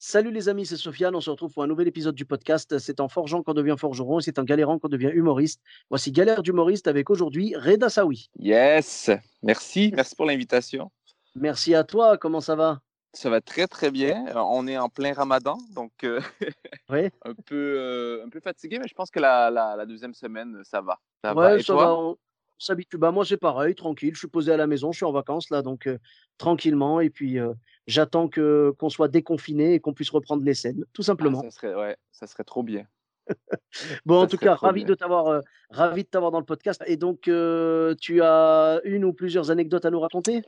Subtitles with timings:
[0.00, 1.14] Salut les amis, c'est Sofiane.
[1.16, 2.78] On se retrouve pour un nouvel épisode du podcast.
[2.78, 5.60] C'est en forgeant qu'on devient forgeron, c'est en galérant qu'on devient humoriste.
[5.90, 8.30] Voici Galère d'humoriste avec aujourd'hui Reda Saoui.
[8.38, 9.10] Yes,
[9.42, 10.92] merci, merci pour l'invitation.
[11.34, 12.80] Merci à toi, comment ça va?
[13.12, 14.24] Ça va très très bien.
[14.28, 16.20] Euh, On est en plein ramadan, donc euh,
[16.90, 20.14] Oui, un, peu, euh, un peu fatigué, mais je pense que la, la- la deuxième
[20.14, 20.98] semaine, ça va.
[21.24, 21.40] Ça va.
[21.54, 21.84] ouais, Et ça toi?
[21.86, 21.94] va.
[21.96, 22.16] On
[22.60, 22.98] s'habitue.
[22.98, 24.14] Bah, moi, c'est pareil, tranquille.
[24.14, 25.98] Je suis posé à la maison, je suis en vacances là, donc euh,
[26.38, 27.00] tranquillement.
[27.00, 27.38] Et puis,
[27.88, 31.42] j'attends que qu'on soit déconfiné et qu'on puisse reprendre les scènes, tout Ah, simplement.
[31.42, 32.86] ça, serait, ouais, ça serait trop bien.
[34.06, 34.90] Bon, en tout cas, ravi bien.
[34.90, 36.82] de t'avoir, euh, ravi de t'avoir dans le podcast.
[36.86, 40.42] Et donc, euh, tu as une ou plusieurs anecdotes à nous raconter?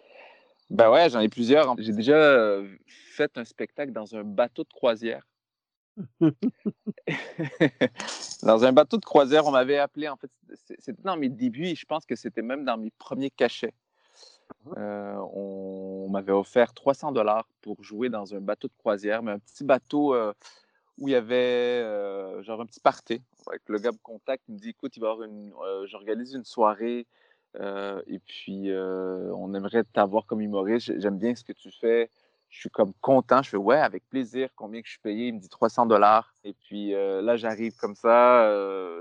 [0.71, 1.75] Ben ouais, j'en ai plusieurs.
[1.79, 5.27] J'ai déjà euh, fait un spectacle dans un bateau de croisière.
[8.43, 10.31] dans un bateau de croisière, on m'avait appelé, en fait,
[10.79, 13.75] c'était dans mes débuts et je pense que c'était même dans mes premiers cachets.
[14.77, 19.39] Euh, on m'avait offert 300 dollars pour jouer dans un bateau de croisière, mais un
[19.39, 20.33] petit bateau euh,
[20.99, 23.23] où il y avait euh, genre un petit party.
[23.49, 25.53] Avec le gars me contacte, il me dit écoute, avoir une,
[25.87, 27.07] j'organise une soirée
[27.57, 30.87] et puis on aimerait t'avoir comme humoriste.
[30.87, 32.11] J'ai- J'aime bien ce que tu fais.
[32.49, 33.43] Je suis comme content.
[33.43, 34.51] Je fais ouais, avec plaisir.
[34.57, 36.33] Combien que je suis payé Il me dit 300 dollars.
[36.45, 38.45] Et puis là, j'arrive comme ça.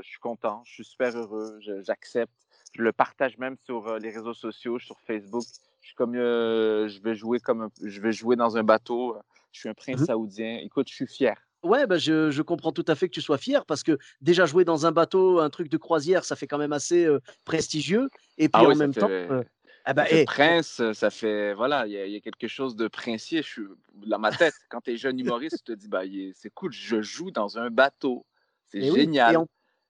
[0.01, 0.61] je suis content.
[0.65, 1.59] Je suis super heureux.
[1.81, 2.33] J'accepte.
[2.71, 5.43] Je le partage même sur euh, les réseaux sociaux, sur Facebook.
[5.81, 9.17] Je suis comme, euh, je vais jouer comme, un- je vais jouer dans un bateau.
[9.51, 10.05] Je suis un prince Mhm.
[10.05, 10.59] saoudien.
[10.63, 11.35] Écoute, je suis fier.
[11.63, 14.45] Ouais, bah, je, je comprends tout à fait que tu sois fier parce que déjà
[14.45, 18.09] jouer dans un bateau, un truc de croisière, ça fait quand même assez euh, prestigieux.
[18.37, 19.43] Et puis Ah en oui, ça même temps, euh,
[19.83, 22.47] ah Ça bah, eh, prince, ça fait, voilà, il y, a- il y a quelque
[22.47, 23.41] chose de princier.
[23.41, 23.61] Je suis
[23.93, 24.53] dans ma tête.
[24.69, 27.69] Quand tu es jeune humoriste, tu te dis, bah, c'est cool, je joue dans un
[27.69, 28.25] bateau.
[28.67, 29.09] C'est eh oui.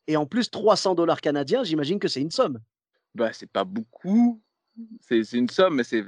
[0.10, 2.58] Et en, plus, 300 dollars canadiens, j'imagine que c'est une somme.
[3.14, 4.42] Ben, c'est pas beaucoup.
[5.02, 6.02] C'est une somme, mais c'est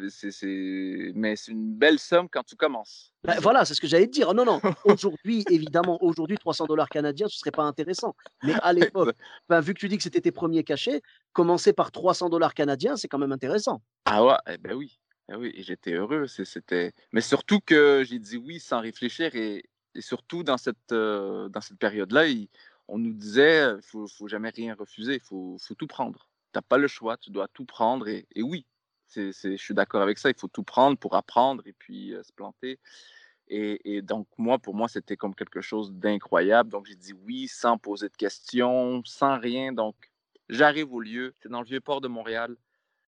[1.14, 3.14] mais une belle somme quand tu commences.
[3.24, 4.34] Bah, voilà, c'est ce que j'allais te dire.
[4.34, 8.16] Non, non, aujourd'hui, évidemment, aujourd'hui, 300 dollars canadiens, ce serait pas intéressant.
[8.42, 9.16] Mais à l'époque,
[9.48, 12.96] bah, vu que tu dis que c'était tes premiers cachets, commencer par 300 dollars canadiens,
[12.96, 13.84] c'est quand même intéressant.
[14.06, 15.00] Ah ouais, eh ben oui.
[15.32, 16.26] Eh oui, et j'étais heureux.
[16.26, 16.94] C'était...
[17.12, 19.64] Mais surtout que j'ai dit oui sans réfléchir et,
[19.94, 22.48] et surtout dans cette, euh, dans cette période-là, il-
[22.92, 26.28] on nous disait il faut, faut jamais rien refuser, il faut, tout prendre.
[26.54, 28.08] Tu n'as pas le choix, tu dois tout prendre.
[28.08, 28.66] Et, oui,
[29.08, 32.14] c'est, c'est- je suis d'accord avec ça, il faut tout prendre pour apprendre et puis
[32.22, 32.80] se planter.
[33.48, 36.70] Et, et donc, moi, pour moi, c'était comme quelque chose d'incroyable.
[36.70, 39.72] Donc, j'ai dit oui sans poser de questions, sans rien.
[39.74, 39.96] Donc,
[40.50, 41.34] j'arrive au lieu.
[41.42, 42.56] C'est dans le vieux port de Montréal.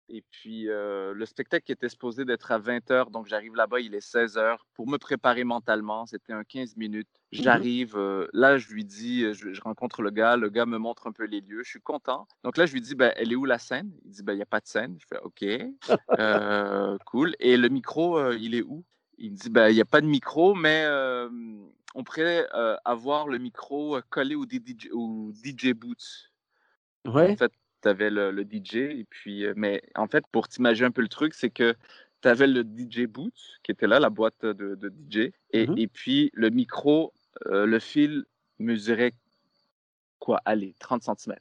[0.09, 3.11] Et puis, euh, le spectacle était supposé d'être à 20h.
[3.11, 4.57] Donc, j'arrive là-bas, il est 16h.
[4.73, 7.09] Pour me préparer mentalement, c'était un 15 minutes.
[7.33, 10.37] J'arrive, euh, là, je lui dis, euh, je, je rencontre le gars.
[10.37, 11.61] Le gars me montre un peu les lieux.
[11.63, 12.25] Je suis content.
[12.43, 13.91] Donc là, je lui dis, ben, elle est où la scène?
[14.05, 14.97] Il dit, ben, il n'y a pas de scène.
[14.99, 15.45] Je fais, OK,
[16.19, 17.35] Euh, cool.
[17.39, 18.85] Et le micro, il est où?
[19.17, 20.87] Il me dit, ben, il n'y a pas de micro, mais
[21.95, 22.47] on pourrait
[22.85, 26.31] avoir le micro collé au DJ, au DJ Boots.
[27.05, 27.31] Ouais.
[27.31, 27.51] En fait,
[27.81, 31.01] tu avais le, le DJ, et puis, euh, mais en fait, pour t'imaginer un peu
[31.01, 31.75] le truc, c'est que
[32.21, 35.77] tu avais le DJ Boots qui était là, la boîte de, de DJ, et, Mhm.
[35.77, 37.13] et puis le micro,
[37.47, 38.25] euh, le fil
[38.59, 39.13] mesurait
[40.19, 40.41] quoi?
[40.45, 41.35] Allez, 30 cm.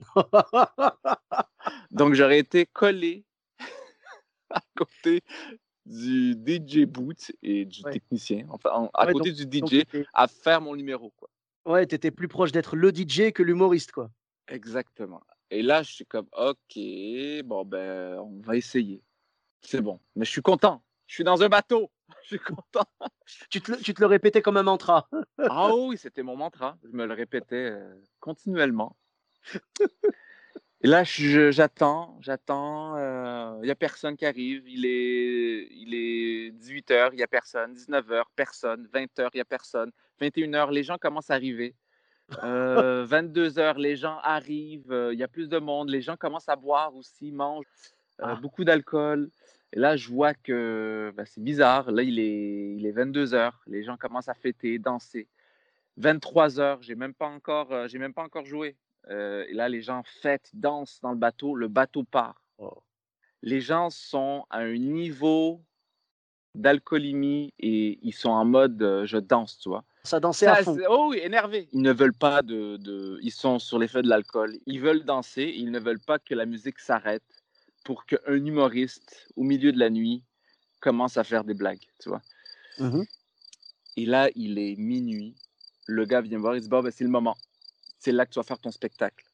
[1.90, 3.24] Donc, j'aurais été collé
[4.50, 5.22] à côté
[5.86, 7.92] du DJ Boots et du Ouais.
[7.92, 11.28] technicien, enfin, en- à Ouais, côté donc- du DJ, à faire mon numéro, quoi.
[11.66, 14.10] ouais, t'étais plus proche d'être le DJ que l'humoriste, quoi.
[14.48, 15.20] Exactement.
[15.50, 16.78] Et là, je suis comme, OK,
[17.44, 19.02] bon, ben, on va essayer.
[19.62, 20.00] C'est bon.
[20.16, 20.82] Mais je suis content.
[21.06, 21.90] Je suis dans un bateau.
[22.22, 22.84] Je suis content.
[23.50, 25.08] Tu te, le- tu te le répétais comme un mantra.
[25.38, 26.76] Ah oui, c'était mon mantra.
[26.82, 28.96] Je me le répétais euh, continuellement.
[30.82, 32.96] Et là, j'attends, j'attends.
[33.58, 34.68] Il n'y a personne qui arrive.
[34.68, 37.74] Il est, il est 18h, il n'y a personne.
[37.74, 38.88] 19h, personne.
[38.92, 39.92] 20h, il n'y a personne.
[40.20, 41.74] 21h, les gens commencent à arriver.
[42.44, 44.92] Euh, 22h, les gens arrivent.
[44.92, 45.90] euh, Il y a plus de monde.
[45.90, 47.66] Les gens commencent à boire aussi, mangent.
[48.20, 48.34] euh, Ah.
[48.36, 49.30] Beaucoup d'alcool.
[49.72, 51.90] Et là, je vois que ben, c'est bizarre.
[51.90, 53.52] Là, il est, il est 22h.
[53.66, 55.28] Les gens commencent à fêter, danser.
[55.98, 58.76] 23h, j'ai même pas encore, j'ai même pas encore joué.
[59.08, 61.56] Et là, les gens fêtent, dansent dans le bateau.
[61.56, 62.40] Le bateau part.
[62.58, 62.82] Oh.
[63.42, 65.62] Les gens sont à un niveau
[66.54, 69.84] d'alcoolémie et ils sont en mode euh, je danse, tu vois.
[70.04, 70.78] Ça dansait à fond.
[70.88, 71.68] Oh oui, énervé.
[71.72, 74.56] Ils ne veulent pas de, de Ils sont sur l'effet de l'alcool.
[74.66, 75.52] Ils veulent danser.
[75.56, 77.22] Ils ne veulent pas que la musique s'arrête
[77.84, 80.22] pour qu'un humoriste, au milieu de la nuit,
[80.80, 82.22] commence à faire des blagues, tu vois.
[82.78, 83.02] Mmh
[83.96, 85.34] et là, il est minuit.
[85.86, 87.36] Le gars vient me voir, il dit Bon, ben, c'est le moment.
[87.98, 89.24] C'est là que tu vas faire ton spectacle.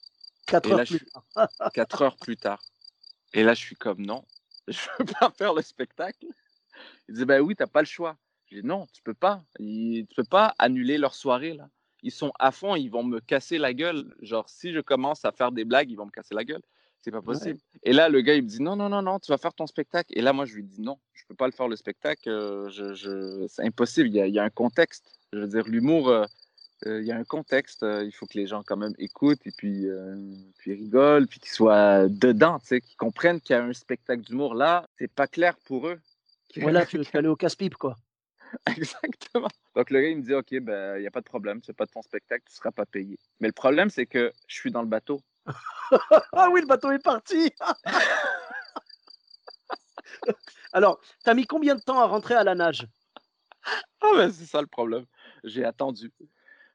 [0.47, 1.07] Quatre Et heures là, plus.
[1.75, 2.62] Quatre heures plus tard.
[3.33, 4.25] Et là, je suis comme Non,
[4.69, 6.27] je ne peux pas faire le spectacle.
[7.08, 8.17] Il dit Ben oui, tu n'as pas le choix.
[8.50, 9.43] Je dis Non, tu peux pas.
[9.58, 11.69] Tu peux pas annuler leur soirée, là.
[12.03, 14.14] Ils sont à fond, ils vont me casser la gueule.
[14.20, 16.62] Genre, si je commence à faire des blagues, ils vont me casser la gueule.
[16.99, 17.58] C'est pas possible.
[17.82, 19.67] Et là, le gars, il me dit non, non, non, non, tu vas faire ton
[19.67, 20.12] spectacle.
[20.17, 22.29] Et là, moi, je lui dis non, je peux pas le faire le spectacle.
[22.29, 24.09] euh, je, je- C'est impossible.
[24.09, 25.19] Il y, a, il y a un contexte.
[25.32, 26.25] Je veux dire, l'humour, euh,
[26.87, 27.82] euh, il y a un contexte.
[27.82, 30.14] euh, il faut que les gens quand même écoutent et puis, euh,
[30.59, 34.55] puis rigolent, puis qu'ils soient dedans, qu'ils comprennent qu'il y a un spectacle d'humour.
[34.55, 35.99] Là, c'est pas clair pour eux.
[36.61, 37.97] Voilà, tu tu allais au casse-pipe, quoi.
[38.67, 39.49] Exactement.
[39.75, 41.67] Donc le gars, il me dit, OK, ben, il n'y a pas de problème, tu
[41.67, 43.19] fais pas de ton spectacle, tu ne seras pas payé.
[43.41, 45.20] Mais le problème, c'est que je suis dans le bateau.
[46.32, 47.53] Ah oui, le bateau est parti.
[50.73, 52.88] Alors, t'as mis combien de temps à rentrer à la nage?
[54.00, 55.06] Ah, ben, c'est ça le problème.
[55.44, 56.12] J'ai attendu.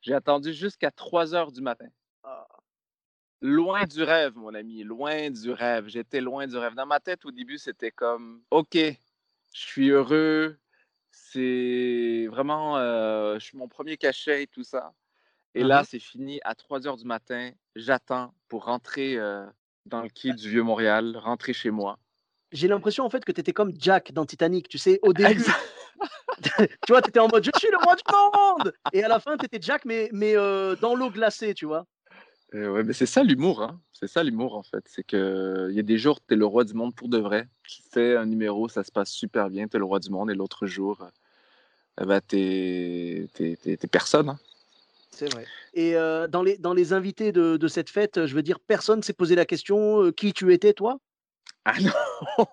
[0.01, 1.88] J'ai attendu jusqu'à 3 heures du matin.
[2.24, 2.48] Ah.
[3.42, 5.88] Loin du rêve, mon ami, loin du rêve.
[5.88, 6.74] J'étais loin du rêve.
[6.74, 8.77] Dans ma tête, au début, c'était comme, OK,
[9.53, 10.57] je suis heureux.
[11.12, 14.94] C'est vraiment, euh, je suis mon premier cachet et tout ça.
[15.53, 17.51] Et là, c'est fini à 3 heures du matin.
[17.75, 19.45] J'attends pour rentrer euh,
[19.86, 22.00] dans le quai du Vieux-Montréal, rentrer chez moi.
[22.51, 25.44] J'ai l'impression en fait que tu étais comme Jack dans Titanic, tu sais, au début.
[26.86, 29.19] Tu vois, tu étais en mode je suis le roi du monde Et à la
[29.19, 31.86] fin, tu étais Jack, mais, mais euh, dans l'eau glacée, tu vois.
[32.53, 33.80] Euh, ouais, mais c'est ça l'humour, hein.
[33.94, 34.83] C'est ça l'humour, en fait.
[34.88, 37.18] C'est que il y a des jours, tu es le roi du monde pour de
[37.18, 37.48] vrai.
[37.63, 40.30] Tu fais un numéro, ça se passe super bien, tu es le roi du monde,
[40.31, 41.07] et l'autre jour,
[42.01, 44.30] euh, t'es- t'es- t'es personne.
[44.30, 44.39] hein.
[45.12, 45.45] C'est vrai.
[45.74, 49.03] Et euh, dans, les, dans les invités de, de cette fête, je veux dire, personne
[49.03, 51.00] s'est posé la question euh, qui tu étais, toi?
[51.65, 51.74] Ah
[52.38, 52.45] non!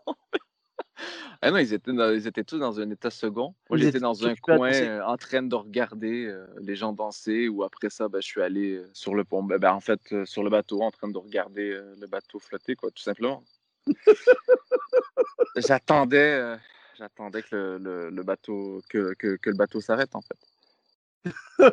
[1.41, 3.55] Ah non, ils étaient, dans- ils étaient tous dans un état second.
[3.71, 7.63] Moi, j'étais dans un coin euh, en train de regarder euh, les gens danser, ou
[7.63, 9.43] après ça, ben, je suis allé euh, sur le pont.
[9.43, 12.75] Ben, ben, en fait, euh, sur le bateau, en train de regarder le bateau flotter,
[12.75, 13.45] quoi, tout simplement.
[15.57, 16.57] J'attendais,
[16.97, 20.39] j'attendais que le, le- le bateau, que, que- que le bateau s'arrête, en fait.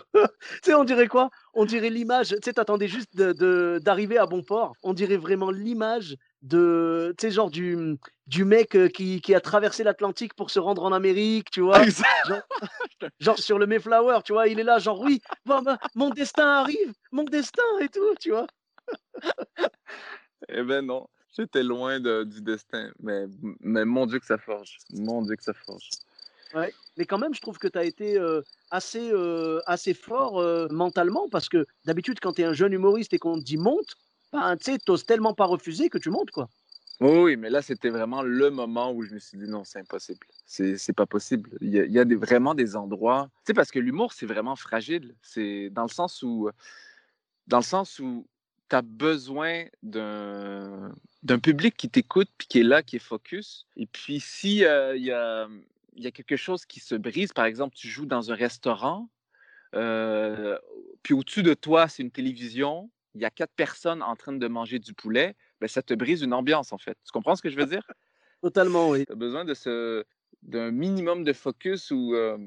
[0.63, 1.29] Tu sais, on dirait quoi?
[1.53, 4.73] On dirait l'image, tu sais, t'attendais juste de- de- d'arriver à bon port.
[4.83, 6.15] On dirait vraiment l'image
[6.45, 7.97] de, tu sais, genre du,
[8.27, 11.81] du mec euh, qui, qui a traversé l'Atlantique pour se rendre en Amérique, tu vois.
[13.19, 15.63] Genre sur le Mayflower, tu vois, il est là, genre oui, bon,
[15.95, 18.47] mon destin arrive, mon destin et tout, tu vois.
[20.49, 23.25] Eh ben non, j'étais loin de- du destin, mais,
[23.59, 25.89] mais mon Dieu que ça forge, mon Dieu que ça forge.
[26.97, 30.67] Mais quand même, je trouve que tu as été euh, assez, euh, assez fort euh,
[30.69, 33.97] mentalement parce que d'habitude, quand tu es un jeune humoriste et qu'on te dit monte,
[34.35, 36.49] ben, tu t'oses tellement pas refuser que tu montes, quoi.
[37.01, 40.25] Oui, mais là, c'était vraiment le moment où je me suis dit non, c'est impossible.
[40.45, 41.49] C'est pas possible.
[41.59, 43.29] Il y a, vraiment des endroits.
[43.39, 45.13] Tu sais, parce que l'humour, c'est vraiment fragile.
[45.21, 46.49] C'est dans le sens où,
[47.47, 48.25] dans le sens où
[48.69, 53.67] tu as besoin d'un public qui t'écoute, puis qui est là, qui est focus.
[53.75, 58.05] Et puis, si euh, y a quelque chose qui se brise, par exemple, tu joues
[58.05, 59.09] dans un restaurant,
[59.75, 60.57] euh,
[61.03, 64.47] puis au-dessus de toi, c'est une télévision, il y a quatre personnes en train de
[64.47, 66.97] manger du poulet, ben, ça te brise une ambiance, en fait.
[67.05, 67.89] Tu comprends ce que je veux dire?
[68.41, 69.05] Totalement, oui.
[69.05, 70.03] Tu as besoin de ce,
[70.43, 72.37] d'un minimum de focus ou, euh,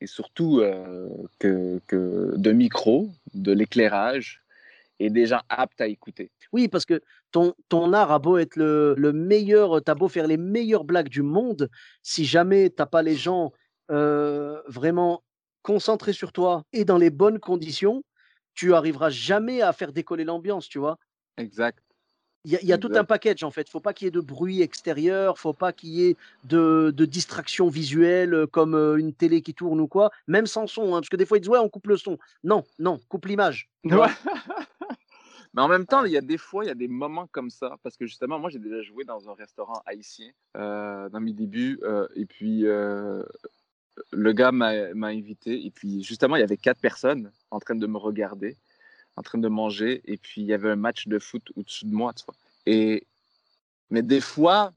[0.00, 4.42] et surtout euh, que, que de micro, de l'éclairage
[5.00, 6.30] et des gens aptes à écouter.
[6.52, 7.00] Oui, parce que
[7.32, 11.08] ton, ton art a beau être le, le meilleur, t'as beau faire les meilleures blagues
[11.08, 11.68] du monde,
[12.02, 13.52] si jamais t'as pas les gens
[13.90, 15.24] euh, vraiment
[15.62, 18.04] concentrés sur toi et dans les bonnes conditions,
[18.54, 20.98] tu arriveras jamais à faire décoller l'ambiance, tu vois?
[21.36, 21.78] Exact.
[22.44, 23.68] Il y a, il y a tout un package en fait.
[23.68, 27.04] Faut pas qu'il y ait de bruit extérieur, faut pas qu'il y ait de, de
[27.04, 30.94] distraction visuelle euh, comme euh, une télé qui tourne ou quoi, même sans son.
[30.94, 32.18] hein, parce que des fois ils disent ouais on coupe le son.
[32.42, 33.68] Non, non, coupe l'image.
[35.52, 37.50] Mais en même temps, il y a des fois, il y a des moments comme
[37.50, 41.32] ça, parce que justement, moi, j'ai déjà joué dans un restaurant haïtien euh, dans mes
[41.32, 43.24] débuts, euh, et puis euh,
[44.12, 44.68] le gars m'a
[45.06, 48.56] invité, et puis justement, il y avait quatre personnes en train de me regarder,
[49.16, 51.92] en train de manger, et puis il y avait un match de foot au-dessus de
[51.92, 52.36] moi, tu vois.
[52.66, 53.06] Et
[53.90, 54.72] mais des fois,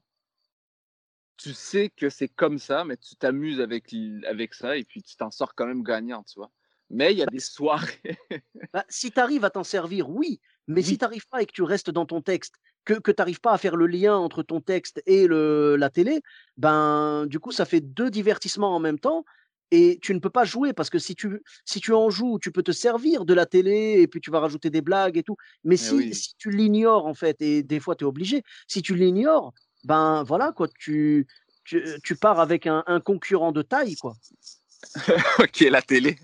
[1.36, 3.94] tu sais que c'est comme ça, mais tu t'amuses avec,
[4.26, 6.50] avec ça, et puis tu t'en sors quand même gagnant, tu vois.
[6.90, 8.18] Mais il y a des soirées.
[8.72, 10.40] Bah, si tu arrives à t'en servir, oui.
[10.66, 13.16] Mais si tu n'arrives pas et que tu restes dans ton texte que, que tu
[13.20, 16.20] n'arrives pas à faire le lien entre ton texte et le, la télé,
[16.56, 19.24] ben du coup ça fait deux divertissements en même temps
[19.70, 22.52] et tu ne peux pas jouer parce que si tu, si tu en joues, tu
[22.52, 25.36] peux te servir de la télé et puis tu vas rajouter des blagues et tout.
[25.64, 28.94] Mais si, si tu l'ignores en fait, et des fois tu es obligé, si tu
[28.94, 29.52] l'ignores,
[29.84, 31.26] ben voilà quoi, tu,
[31.64, 34.14] tu, pars avec un, un, concurrent de taille quoi.
[35.38, 36.18] ok, la télé.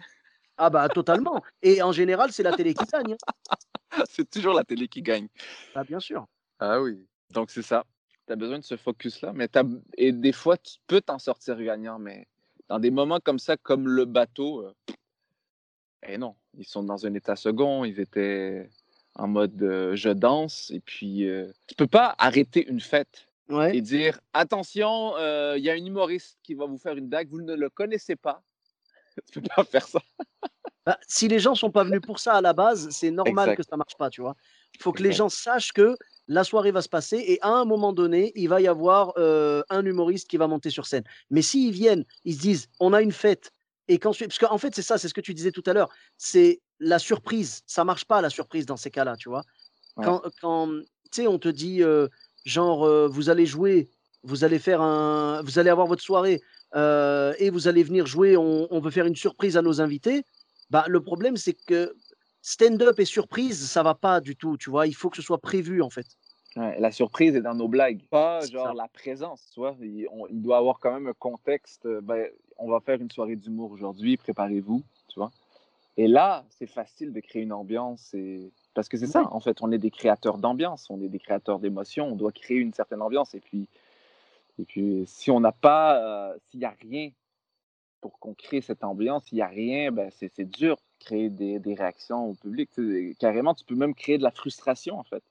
[0.56, 1.42] Ah bah totalement.
[1.62, 3.14] Et en général, c'est la télé qui gagne.
[3.14, 3.54] Hein.
[4.10, 5.28] c'est toujours la télé qui gagne.
[5.74, 6.26] Ah bien sûr.
[6.60, 7.04] Ah oui.
[7.30, 7.84] Donc c'est ça.
[8.26, 9.32] Tu as besoin de ce focus-là.
[9.32, 9.48] Mais
[9.96, 12.28] Et des fois, tu peux t'en sortir gagnant, mais
[12.68, 14.74] dans des moments comme ça, comme le bateau, euh...
[16.06, 18.70] eh non, ils sont dans un état second, ils étaient
[19.16, 21.50] en mode euh, je danse, et puis euh...
[21.66, 23.26] tu peux pas arrêter une fête
[23.72, 27.28] et dire attention, euh, il y a un humoriste qui va vous faire une dague,
[27.28, 28.42] vous ne le connaissez pas,
[29.32, 30.00] tu peux pas faire ça.
[30.86, 33.62] Bah, si les gens sont pas venus pour ça à la base, c'est normal que
[33.62, 34.36] ça marche pas, tu vois.
[34.74, 35.96] Il faut que les gens sachent que
[36.28, 39.62] la soirée va se passer et à un moment donné, il va y avoir euh,
[39.68, 41.02] un humoriste qui va monter sur scène.
[41.28, 43.50] Mais s'ils viennent, ils se disent, on a une fête,
[43.88, 45.90] et qu'ensuite, parce qu'en fait, c'est ça, c'est ce que tu disais tout à l'heure,
[46.16, 47.62] c'est la surprise.
[47.66, 49.42] Ça marche pas la surprise dans ces cas-là, tu vois.
[49.96, 52.06] Quand, quand tu sais, on te dit, euh,
[52.44, 53.90] genre, euh, vous allez jouer,
[54.22, 56.40] vous allez faire un, vous allez avoir votre soirée
[56.76, 60.24] et vous allez venir jouer, on, on veut faire une surprise à nos invités.
[60.70, 61.96] Bah, le problème, c'est que
[62.42, 64.86] stand-up et surprise, ça va pas du tout, tu vois.
[64.86, 66.06] Il faut que ce soit prévu, en fait.
[66.56, 69.76] la surprise est dans nos blagues, pas genre la présence, tu vois.
[69.80, 71.86] Il, doit avoir quand même un contexte.
[71.86, 72.28] Euh, ben,
[72.58, 75.30] on va faire une soirée d'humour aujourd'hui, préparez-vous, tu vois.
[75.96, 78.14] Et là, c'est facile de créer une ambiance.
[78.14, 78.52] Et...
[78.74, 81.58] Parce que c'est ça, en fait, on est des créateurs d'ambiance, on est des créateurs
[81.58, 83.34] d'émotions, on doit créer une certaine ambiance.
[83.34, 83.68] Et puis,
[84.58, 85.98] et puis si on n'a pas,
[86.30, 87.10] euh, s'il n'y a rien
[88.00, 91.74] pour qu'on crée cette ambiance, s'il n'y a rien, ben c'est dur créer des, des,
[91.74, 92.70] réactions au public.
[93.18, 95.22] carrément, tu peux même créer de la frustration, en fait.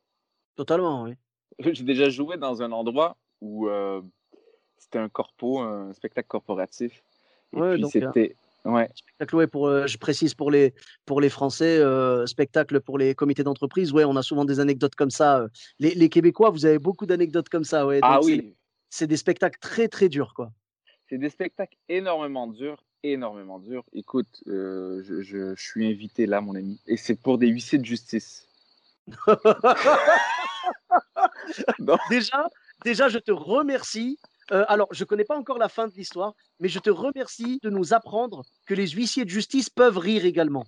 [0.55, 1.13] Totalement, oui.
[1.73, 4.01] J'ai déjà joué dans un endroit où euh,
[4.77, 7.03] c'était un corpo, un spectacle corporatif.
[7.53, 8.35] Et puis c'était.
[8.65, 8.89] Ouais.
[8.93, 10.73] Spectacle, ouais, pour, euh, je précise pour les,
[11.05, 13.93] pour les Français, euh, spectacle pour les comités d'entreprise.
[13.93, 15.47] Ouais, on a souvent des anecdotes comme ça.
[15.79, 17.87] Les, les Québécois, vous avez beaucoup d'anecdotes comme ça.
[17.87, 18.53] Ouais, ah oui.
[18.89, 20.51] C'est des spectacles très, très durs, quoi.
[21.07, 23.83] C'est des spectacles énormément durs énormément dur.
[23.93, 27.85] Écoute, euh, je, je, suis invité là, mon ami, et c'est pour des huissiers de
[27.85, 28.47] justice.
[32.09, 32.49] déjà,
[32.83, 34.19] déjà, je te remercie.
[34.51, 37.59] Euh, alors, je ne connais pas encore la fin de l'histoire, mais je te remercie
[37.63, 40.65] de nous apprendre que les huissiers de justice peuvent rire également.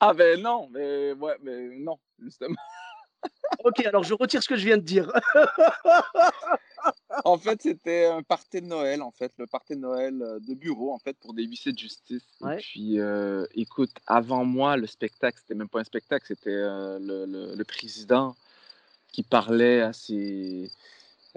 [0.00, 2.56] Ah ben non, mais, ouais, mais non, justement.
[3.64, 5.10] Ok, alors je retire ce que je viens de dire.
[7.24, 10.54] en fait, c'était un party de Noël, en fait, le party de Noël euh, de
[10.54, 12.22] bureau, en fait, pour des huissiers de justice.
[12.42, 16.98] Et puis, euh, écoute, avant moi, le spectacle, c'était même pas un spectacle, c'était euh,
[16.98, 18.36] le, le, président
[19.12, 20.70] qui parlait à ses,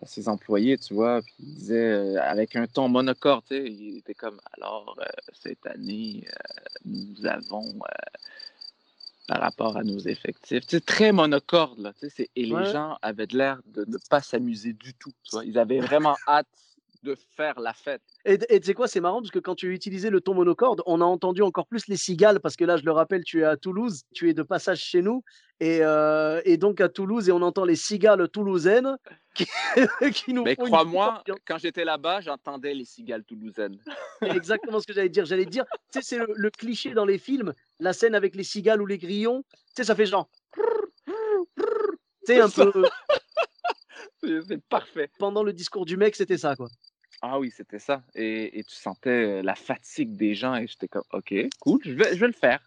[0.02, 3.98] à ses employés, tu vois, puis il disait, avec un ton monocorde, tu sais, il
[3.98, 4.98] était comme, alors,
[5.34, 6.26] cette année,
[6.86, 7.74] nous avons
[9.28, 10.64] par rapport à nos effectifs.
[10.68, 11.94] C'est très monocorde, là,
[12.36, 15.14] et les gens avaient l'air de ne pas s'amuser du tout.
[15.46, 16.48] Ils avaient vraiment hâte
[17.04, 18.02] de faire la fête.
[18.26, 20.82] Et tu sais quoi, c'est marrant parce que quand tu as utilisé le ton monocorde,
[20.86, 23.44] on a entendu encore plus les cigales parce que là, je le rappelle, tu es
[23.44, 25.24] à Toulouse, tu es de passage chez nous
[25.60, 28.98] et, euh, et donc à Toulouse et on entend les cigales toulousaines
[29.36, 29.46] qui,
[30.14, 33.78] qui nous Mais crois-moi, quand j'étais là-bas, j'entendais les cigales toulousaines.
[34.22, 35.26] exactement ce que j'allais dire.
[35.26, 38.82] J'allais dire, tu sais, c'est le, cliché dans les films, la scène avec les cigales
[38.82, 40.30] ou les grillons, tu sais, ça fait genre.
[42.26, 42.72] Tu sais, un peu.
[44.22, 45.12] c'est parfait.
[45.20, 46.70] Pendant le discours du mec, c'était ça, quoi.
[47.26, 48.04] Ah oui, c'était ça.
[48.16, 52.20] Et, tu sentais la fatigue des gens et j'étais comme, OK, cool, je vais, je
[52.20, 52.60] vais le faire.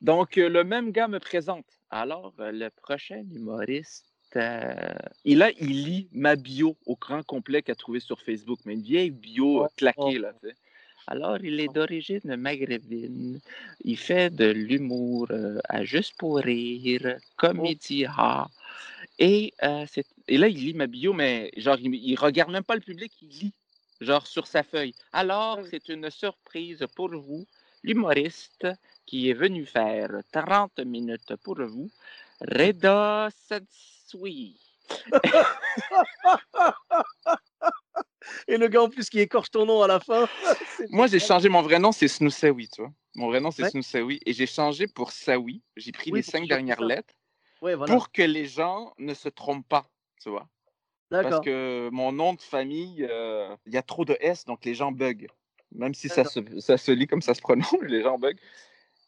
[0.00, 1.64] Donc, le même gars me présente.
[1.88, 4.04] Alors, le prochain humoriste,
[5.24, 8.74] il, a, il lit ma bio au grand complet qu'il a trouvé sur Facebook, mais
[8.74, 10.56] une vieille bio claquée, là, tu sais.
[11.06, 13.40] Alors, il est d'origine maghrébine.
[13.84, 15.28] Il fait de l'humour
[15.68, 18.06] à juste pour rire, comédie.
[19.22, 19.86] Et, euh,
[20.26, 23.12] et là, il lit ma bio, mais genre, il, il regarde même pas le public,
[23.22, 23.54] il lit,
[24.00, 24.96] genre, sur sa feuille.
[25.12, 27.46] Alors, c'est une surprise pour vous,
[27.84, 28.66] l'humoriste
[29.06, 31.88] qui est venu faire 30 minutes pour vous,
[32.40, 34.58] Reda Sadsui.
[38.48, 40.28] Et le gars en plus qui écorche ton nom à la fin.
[40.90, 42.90] Moi, j'ai changé mon vrai nom, c'est Snoosawi, tu vois.
[43.14, 44.18] Mon vrai nom, c'est ouais.
[44.26, 45.62] Et j'ai changé pour Sawi.
[45.76, 47.14] J'ai pris les cinq dernières lettres
[47.86, 49.86] pour que les gens ne se trompent pas,
[50.20, 50.48] tu vois?
[51.10, 54.74] Parce que mon nom de famille, euh, il y a trop de S, donc les
[54.74, 55.28] gens bug.
[55.70, 58.38] Même si ça se, ça se, lit comme ça se prononce, les gens bug.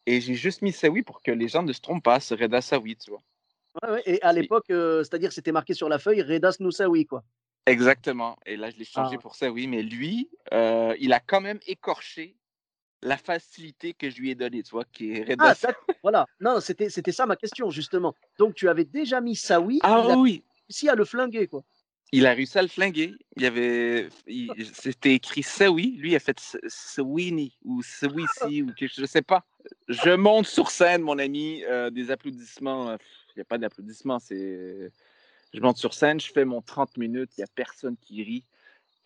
[0.06, 2.60] Et j'ai juste mis Sawi pour que les gens ne se trompent pas, ce Reda
[2.60, 3.22] Sawi, tu vois.
[3.82, 7.24] Ouais, ouais, et à l'époque, euh, c'est-à-dire c'était marqué sur la feuille Redas Noussaoui, quoi.
[7.66, 8.36] Exactement.
[8.46, 9.20] Et là, je l'ai changé Ah.
[9.20, 9.66] pour oui.
[9.66, 12.36] Mais lui, euh, il a quand même écorché
[13.04, 15.54] la facilité que je lui ai donnée, tu vois, qui est Ah,
[16.02, 16.26] voilà.
[16.40, 18.14] Non, c'était c'était ça ma question, justement.
[18.38, 21.62] Donc, tu avais déjà mis Saoui, Ah il a oui, réussi à le flinguer, quoi.
[22.12, 23.14] il a réussi à le flinguer.
[23.36, 24.08] Il avait,
[24.72, 25.96] c'était écrit Sawi.
[25.98, 29.44] Lui, il a fait Sawini ou Sawisi ou quelque chose, je sais pas.
[29.88, 32.90] Je monte sur scène, mon ami, euh, des applaudissements.
[32.90, 32.96] euh,
[33.34, 34.90] Il n'y a pas d'applaudissements, c'est.
[35.52, 38.44] Je monte sur scène, je fais mon 30 minutes, il n'y a personne qui rit.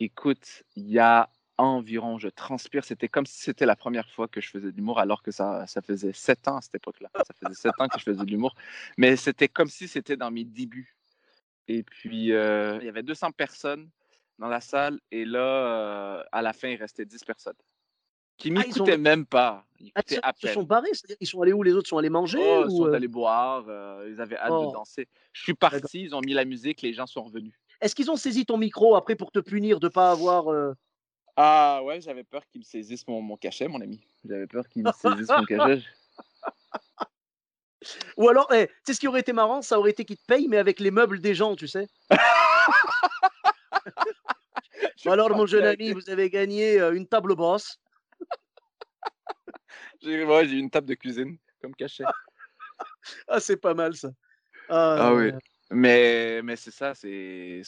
[0.01, 1.29] Écoute, il y a
[1.59, 4.99] environ, je transpire, c'était comme si c'était la première fois que je faisais de l'humour,
[5.01, 7.11] alors que ça, ça faisait sept ans à cette époque-là.
[7.17, 8.55] Ça faisait sept ans que je faisais de l'humour.
[8.97, 10.95] Mais c'était comme si c'était dans mes débuts.
[11.67, 13.91] Et puis, euh, il y avait 200 personnes
[14.39, 17.57] dans la salle, et là, euh, à la fin, il restait 10 personnes.
[18.37, 19.67] Qui Ah, m'écoutaient ont- même pas.
[19.81, 22.09] Ils Ah, à ils se sont barrés, ils sont allés où Les autres sont allés
[22.09, 24.69] manger Oh, ils sont euh, allés boire, euh, ils avaient hâte Oh.
[24.69, 25.09] de danser.
[25.33, 27.53] Je suis parti, ils ont mis la musique, les gens sont revenus.
[27.81, 30.49] Est-ce qu'ils ont saisi ton micro après pour te punir de pas avoir
[31.41, 34.05] Ah ouais, j'avais peur qu'ils me saisissent mon, mon cachet, mon ami.
[34.25, 35.83] J'avais peur qu'ils me saisissent mon cachet.
[38.17, 40.27] Ou alors, eh, tu sais ce qui aurait été marrant, ça aurait été qu'ils te
[40.27, 41.87] payent, mais avec les meubles des gens, tu sais.
[44.97, 47.79] Je alors, mon jeune ami, vous avez gagné euh, une table basse.
[50.03, 52.03] J'ai ouais, une table de cuisine comme cachet.
[53.29, 54.11] Ah, c'est pas mal ça.
[54.69, 55.31] Ah oui.
[55.71, 57.63] Mais, mais c'est ça, c'est.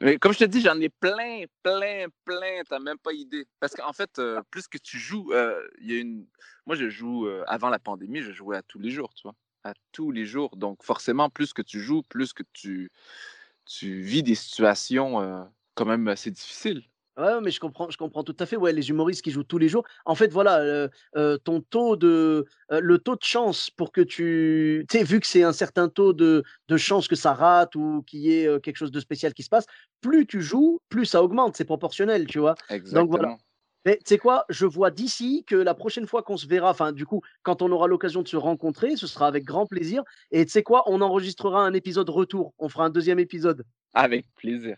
[0.00, 3.46] mais Comme je te dis, j'en ai plein, plein, plein, t'as même pas idée.
[3.60, 6.26] Parce qu'en fait, euh, plus que tu joues, euh, il y a une.
[6.66, 9.36] Moi, je joue euh, avant la pandémie, je jouais à tous les jours, tu vois.
[9.62, 10.56] À tous les jours.
[10.56, 12.90] Donc, forcément, plus que tu joues, plus que tu,
[13.66, 16.82] tu vis des situations quand même assez difficiles.
[17.18, 18.56] Ouais, mais je comprends, je comprends tout à fait.
[18.56, 19.84] Ouais, les humoristes qui jouent tous les jours.
[20.06, 24.00] En fait, voilà, euh, euh, ton taux de, euh, le taux de chance pour que
[24.00, 27.74] tu, tu sais, vu que c'est un certain taux de, de chance que ça rate
[27.76, 29.66] ou qu'il y ait quelque chose de spécial qui se passe,
[30.00, 31.56] plus tu joues, plus ça augmente.
[31.56, 32.54] C'est proportionnel, tu vois.
[32.70, 33.06] Exactement.
[33.06, 33.36] voilà.
[33.84, 36.92] Mais tu sais quoi, je vois d'ici que la prochaine fois qu'on se verra, enfin,
[36.92, 40.04] du coup, quand on aura l'occasion de se rencontrer, ce sera avec grand plaisir.
[40.30, 42.54] Et tu sais quoi, on enregistrera un épisode retour.
[42.58, 43.64] On fera un deuxième épisode.
[43.92, 44.76] Avec plaisir.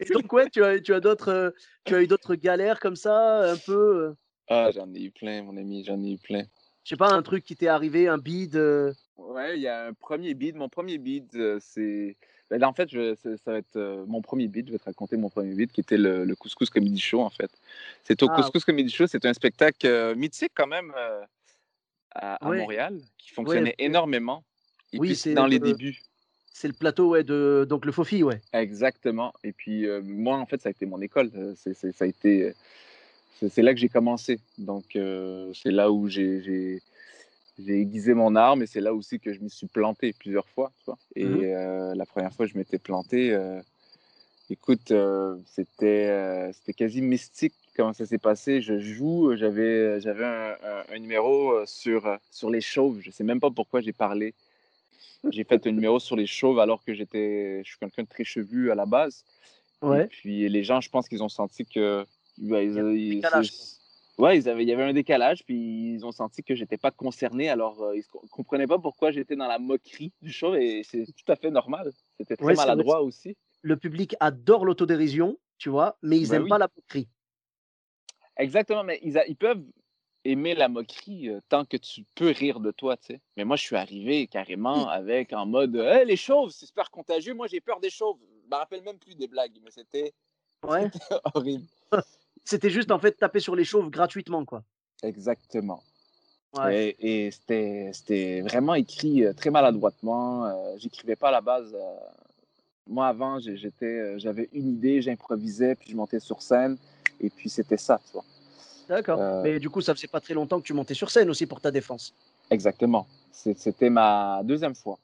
[0.00, 1.50] Et donc, ouais, tu as, tu as d'autres, euh,
[1.84, 3.72] tu as eu d'autres galères comme ça, un peu.
[4.08, 4.14] euh,
[4.48, 6.44] Ah, j'en ai eu plein, mon ami, j'en ai eu plein.
[6.84, 8.56] je sais pas, un truc qui t'est arrivé, un bid.
[8.56, 10.56] euh, Ouais, il y a un premier bid.
[10.56, 12.16] Mon premier bid, euh, c'est.
[12.50, 14.66] ben, en fait, je- ça, ça va être euh, mon premier bid.
[14.68, 17.30] Je vais te raconter mon premier bid qui était le, le Couscous Comedy Show, en
[17.30, 17.50] fait.
[18.04, 19.06] C'est au Ah, Couscous Comedy Show.
[19.06, 21.22] C'est un spectacle euh, mythique, quand même, euh,
[22.12, 22.58] à, à Ouais.
[22.58, 23.84] Montréal, qui fonctionnait ouais.
[23.84, 24.44] énormément.
[24.92, 26.00] Et Oui, puis, c'est dans les le- débuts.
[26.52, 28.40] C'est le plateau, ouais, de donc le Fofi, ouais.
[28.52, 29.32] Exactement.
[29.44, 31.30] Et puis, euh, moi, en fait, ça a été mon école.
[31.36, 32.42] Euh, C'est, c'est- ça a été.
[32.44, 32.52] euh,
[33.38, 34.40] C'est, c'est là que j'ai commencé.
[34.58, 36.82] Donc, euh, c'est là où j'ai, j'ai,
[37.58, 40.72] j'ai aiguisé mon arme et c'est là aussi que je me suis planté plusieurs fois.
[40.80, 40.98] Tu vois.
[41.14, 41.54] Et Mhm.
[41.54, 43.36] euh, la première fois que je m'étais planté,
[44.50, 44.92] écoute,
[45.46, 48.60] c'était, c'était quasi mystique comment ça s'est passé.
[48.60, 52.98] Je joue, j'avais, j'avais un, un- un numéro sur, sur les chauves.
[53.00, 54.34] Je sais même pas pourquoi j'ai parlé.
[55.30, 58.24] J'ai fait un numéro sur les chauves alors que j'étais, je suis quelqu'un de très
[58.24, 59.24] chevelu à la base.
[60.04, 62.04] Et puis les gens, je pense qu'ils ont senti que.
[62.38, 62.60] ben,
[62.96, 63.50] ils- Il
[64.18, 66.90] ouais, ils avaient, il y avait un décalage, puis ils ont senti que j'étais pas
[66.90, 70.82] concerné, alors euh, ils ne comprenaient pas pourquoi j'étais dans la moquerie du show, et
[70.84, 71.92] c'est tout à fait normal.
[72.18, 73.36] C'était très Ouais, maladroit aussi.
[73.62, 76.48] Le public adore l'autodérision, tu vois, mais ils Ben aiment oui.
[76.48, 77.08] pas la moquerie.
[78.36, 79.64] Exactement, mais ils, a- ils peuvent
[80.24, 83.20] aimer la moquerie euh, tant que tu peux rire de toi, tu sais.
[83.36, 87.34] Mais moi, je suis arrivé carrément avec en mode Hey, les chauves, c'est super contagieux,
[87.34, 88.18] moi j'ai peur des chauves.
[88.44, 90.12] Je me rappelle même plus des blagues, mais c'était
[90.62, 90.90] Ouais.
[91.34, 91.64] horrible.
[92.44, 94.62] C'était juste en fait taper sur les chauves gratuitement, quoi.
[95.02, 95.82] Exactement.
[96.54, 96.94] Ouais.
[96.98, 100.46] Et, et c'était vraiment écrit euh, très maladroitement.
[100.46, 101.74] Euh, J'écrivais pas à la base.
[101.74, 101.96] euh,
[102.86, 106.78] Moi, avant, j'avais une idée, j'improvisais, puis je montais sur scène,
[107.20, 108.24] et puis c'était ça, tu vois.
[108.88, 109.20] D'accord.
[109.20, 111.46] Euh, Mais du coup, ça faisait pas très longtemps que tu montais sur scène aussi
[111.46, 112.14] pour ta défense.
[112.50, 113.06] Exactement.
[113.32, 114.98] C'était ma deuxième fois.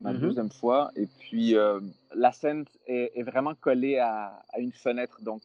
[0.00, 0.20] Ma Mhm.
[0.20, 0.90] deuxième fois.
[0.94, 1.80] Et puis, euh,
[2.14, 5.20] la scène est, est vraiment collée à, à une fenêtre.
[5.22, 5.42] Donc,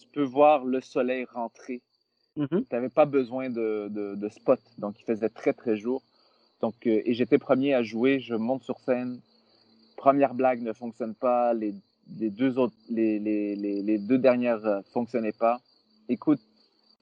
[0.00, 1.82] tu peux voir le soleil rentrer.
[2.36, 2.48] Mhm.
[2.48, 4.60] Tu n'avais pas besoin de, de, de spot.
[4.78, 6.02] Donc, il faisait très, très jour.
[6.62, 8.20] Donc, euh, et j'étais premier à jouer.
[8.20, 9.20] Je monte sur scène.
[9.96, 11.52] Première blague ne fonctionne pas.
[11.52, 11.74] Les,
[12.18, 15.60] les deux, autres, les, les, les, les deux dernières ne fonctionnaient pas.
[16.08, 16.40] Écoute,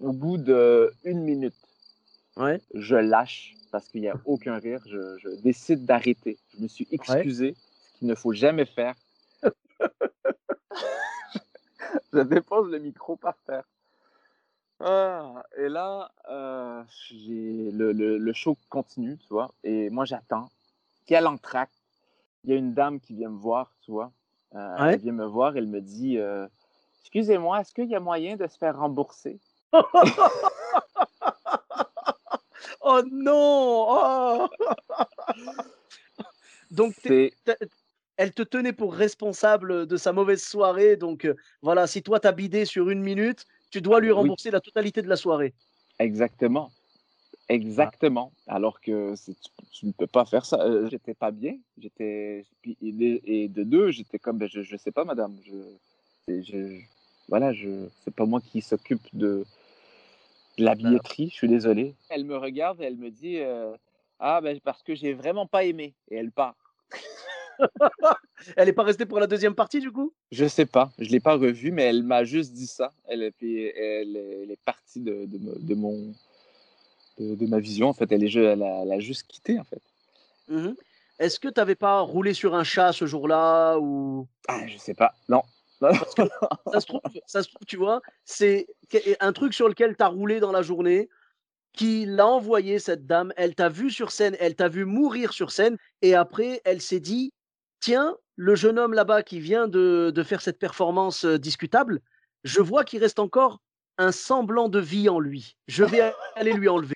[0.00, 1.54] au bout d'une minute,
[2.36, 2.60] Ouais.
[2.74, 4.80] je lâche parce qu'il n'y a aucun rire.
[4.86, 6.38] Je, je décide d'arrêter.
[6.56, 7.54] Je me suis excusé,
[7.92, 8.94] ce qu'il ne faut jamais faire.
[12.12, 13.64] je dépose le micro par terre.
[14.80, 19.52] Ah, et là, euh, le, le, le show continue, tu vois.
[19.64, 20.48] Et moi, j'attends.
[21.06, 21.74] Puis à l'entracte,
[22.44, 24.12] il y a une dame qui vient me voir, tu vois.
[24.54, 26.46] Euh, elle vient me voir, elle me dit euh,
[27.02, 29.40] Excusez-moi, est-ce qu'il y a moyen de se faire rembourser
[32.80, 34.48] Oh non oh!
[36.70, 36.94] Donc,
[38.16, 40.96] elle te tenait pour responsable de sa mauvaise soirée.
[40.96, 44.60] Donc, euh, voilà, si toi, t'as bidé sur une minute, tu dois lui rembourser la
[44.60, 45.54] totalité de la soirée.
[45.98, 46.70] Exactement.
[47.48, 48.32] Exactement.
[48.46, 49.14] Alors que
[49.72, 50.60] tu, ne peux pas faire ça.
[50.60, 51.56] Euh, j'étais pas bien.
[51.78, 52.44] J'étais
[52.82, 55.36] et de deux, j'étais comme ben, je, ne sais pas, madame.
[55.44, 56.80] Je, je
[57.28, 59.44] voilà, je c'est pas moi qui s'occupe de,
[60.58, 61.28] la billetterie.
[61.30, 61.94] Je suis désolé.
[62.08, 63.76] Elle me regarde et elle me dit euh,
[64.18, 66.56] ah ben parce que j'ai vraiment pas aimé et elle part.
[68.56, 70.12] elle n'est pas restée pour la deuxième partie du coup?
[70.30, 72.92] Je sais pas, je l'ai pas revue, mais elle m'a juste dit ça.
[73.06, 76.12] Elle, elle, elle est partie de, de, mon
[77.18, 77.88] de, ma vision.
[77.88, 79.82] En fait, elle, est, elle, a, juste quitté, en fait.
[80.48, 80.74] Mmh
[81.18, 84.26] Est-ce que tu n'avais pas roulé sur un chat ce jour-là ou?
[84.46, 85.14] Ah, Je sais pas.
[85.28, 85.42] Non.
[85.80, 85.92] Ça,
[86.80, 88.66] se trouve, ça se trouve, tu vois, c'est
[89.20, 91.08] un truc sur lequel tu as roulé dans la journée
[91.72, 93.32] qui l'a envoyé, cette dame.
[93.36, 97.00] Elle t'a vu sur scène, elle t'a vu mourir sur scène, et après, elle s'est
[97.00, 97.32] dit
[97.80, 102.00] Tiens, le jeune homme là-bas qui vient de, de, faire cette performance euh, discutable,
[102.42, 103.60] je vois qu'il reste encore
[103.98, 105.56] un semblant de vie en lui.
[105.68, 106.94] Je vais aller lui enlever.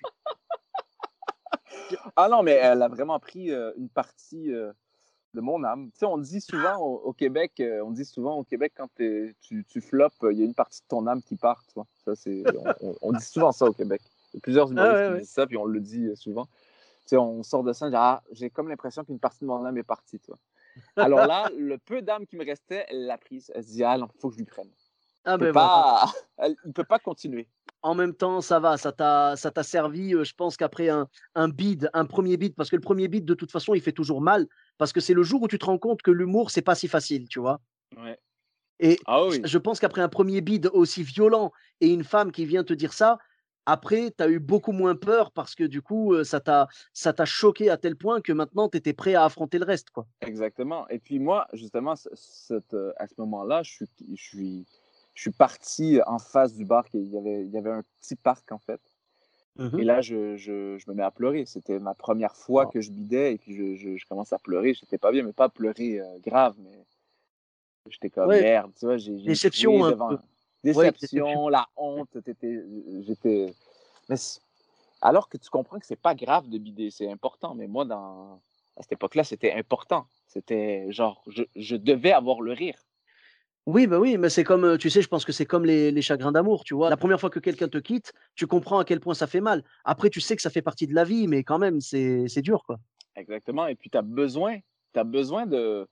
[2.15, 4.71] Ah non, mais elle a vraiment pris euh, une partie euh,
[5.33, 5.91] de mon âme.
[5.91, 9.35] Tu sais, on dit souvent au, Québec, euh, on dit souvent au Québec quand tu,
[9.41, 11.63] tu floppes, il y a une partie de ton âme qui part.
[11.67, 11.87] Tu vois?
[12.05, 12.43] Ça, c'est,
[13.01, 14.01] on, dit souvent ça au Québec.
[14.33, 16.45] Il y a plusieurs ah humoristes qui disent ça, puis on le dit souvent.
[16.45, 19.77] Tu sais, on sort de ça, ah, j'ai comme l'impression qu'une partie de mon âme
[19.77, 20.19] est partie.
[20.19, 20.39] Tu vois?
[20.95, 23.51] Alors là, le peu d'âme qui me restait, elle l'a prise.
[23.53, 24.69] Elle se dit, ah, il faut que je lui prenne.
[25.25, 26.05] Ah ben pas...
[26.43, 27.47] il ne peut pas continuer.
[27.81, 31.07] En même temps, ça va, ça t'a, ça t'a servi, euh, je pense qu'après un,
[31.35, 33.91] un bid, un premier bid, parce que le premier bid, de toute façon, il fait
[33.91, 36.61] toujours mal, parce que c'est le jour où tu te rends compte que l'humour, c'est
[36.61, 37.61] pas si facile, tu vois?
[37.97, 38.19] Ouais.
[38.79, 42.63] Et ah je pense qu'après un premier bid aussi violent et une femme qui vient
[42.63, 43.17] te dire ça,
[43.65, 47.23] après, tu as eu beaucoup moins peur parce que du coup, ça t'a, ça t'a
[47.23, 49.89] choqué à tel point que maintenant, tu étais prêt à affronter le reste.
[49.91, 50.05] Quoi.
[50.21, 50.85] Exactement.
[50.89, 54.65] Et puis moi, justement, cette, à ce moment-là, je suis, je suis
[55.13, 56.85] je suis parti en face du bar.
[56.93, 58.81] Il y avait, il y avait un petit parc, en fait.
[59.57, 61.45] Mmh et là, je, je, je, me mets à pleurer.
[61.45, 64.73] C'était ma première fois que je bidais et puis je, je, commence à pleurer.
[64.73, 66.85] J'étais pas bien, mais pas pleurer euh, grave, mais
[67.89, 68.71] j'étais comme merde.
[68.79, 70.17] Tu vois, j'ai, déception, devant...
[70.63, 72.17] déception, la honte.
[73.01, 73.53] J'étais.
[74.09, 74.15] Mais
[75.01, 77.53] alors que tu comprends que c'est pas grave de bider, c'est important.
[77.53, 78.41] Mais moi, dans...
[78.75, 80.07] à cette époque-là, c'était important.
[80.27, 82.83] C'était genre, je, je devais avoir le rire.
[83.65, 86.33] Oui, bah oui, mais c'est comme, tu sais, je pense que c'est comme les, chagrins
[86.33, 86.89] d'amour, tu vois.
[86.89, 89.63] La première fois que quelqu'un te quitte, tu comprends à quel point ça fait mal.
[89.85, 92.63] Après, tu sais que ça fait partie de la vie, mais quand même, c'est dur,
[92.65, 92.77] quoi.
[93.15, 93.67] Exactement.
[93.67, 94.57] Et puis, tu as besoin,
[94.95, 95.87] as besoin de,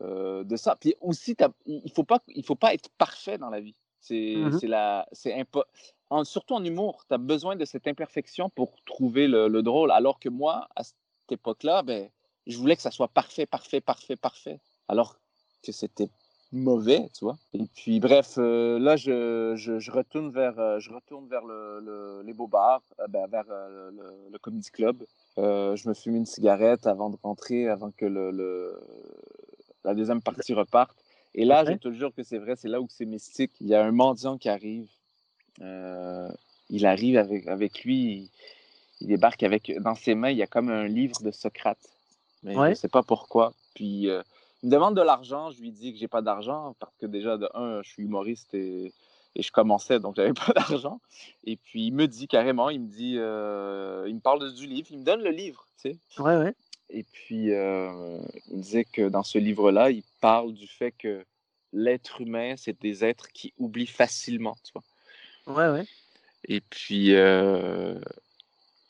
[0.00, 0.76] de ça.
[0.80, 3.76] Puis aussi, il ne faut, pas, il faut pas être parfait dans la vie.
[4.00, 5.34] C'est mmh la, c'est
[6.24, 9.90] surtout en humour, tu as besoin de cette imperfection pour trouver le, le, drôle.
[9.90, 10.96] Alors que moi, à cette
[11.30, 12.08] époque-là, ben,
[12.46, 14.60] je voulais que ça soit parfait, parfait, parfait, parfait.
[14.88, 15.16] Alors
[15.62, 16.10] que c'était
[16.52, 17.36] mauvais, tu vois.
[17.52, 22.32] Et puis, bref, euh, là, je, je, retourne vers, euh, je retourne vers le, les
[22.32, 23.94] beaux bars, euh, ben, vers le,
[24.32, 25.04] le, Comedy Club.
[25.36, 28.80] je me fume une cigarette avant de rentrer, avant que le,
[29.84, 30.94] la deuxième partie reparte.
[31.34, 33.52] Et là, je te jure que c'est vrai, c'est là où c'est mystique.
[33.60, 34.88] Il y a un mendiant qui arrive.
[35.60, 38.30] il arrive avec, avec lui,
[39.00, 41.78] il, débarque avec, dans ses mains, il y a comme un livre de Socrate.
[42.42, 43.52] Mais je ne sais pas pourquoi.
[43.74, 44.08] Puis
[44.62, 47.36] il me demande de l'argent, je lui dis que j'ai pas d'argent parce que déjà,
[47.36, 48.92] de un, je suis humoriste et,
[49.36, 51.00] et je commençais, donc j'avais pas d'argent.
[51.44, 54.88] Et puis il me dit carrément, il me dit, euh, il me parle du livre,
[54.90, 56.22] il me donne le livre, tu sais.
[56.22, 56.54] Ouais, ouais.
[56.90, 58.18] Et puis euh,
[58.48, 61.24] il me disait que dans ce livre-là, il parle du fait que
[61.72, 64.84] l'être humain, c'est des êtres qui oublient facilement, tu vois.
[65.54, 65.86] Ouais, ouais.
[66.44, 67.98] Et puis, euh,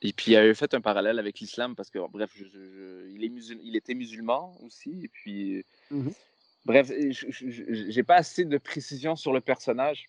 [0.00, 3.32] et puis, il avait fait un parallèle avec l'islam parce que, bref, il, est
[3.62, 5.00] il était musulman aussi.
[5.04, 6.10] Et puis, mmh
[6.64, 10.06] bref, je n'ai pas assez de précision sur le personnage.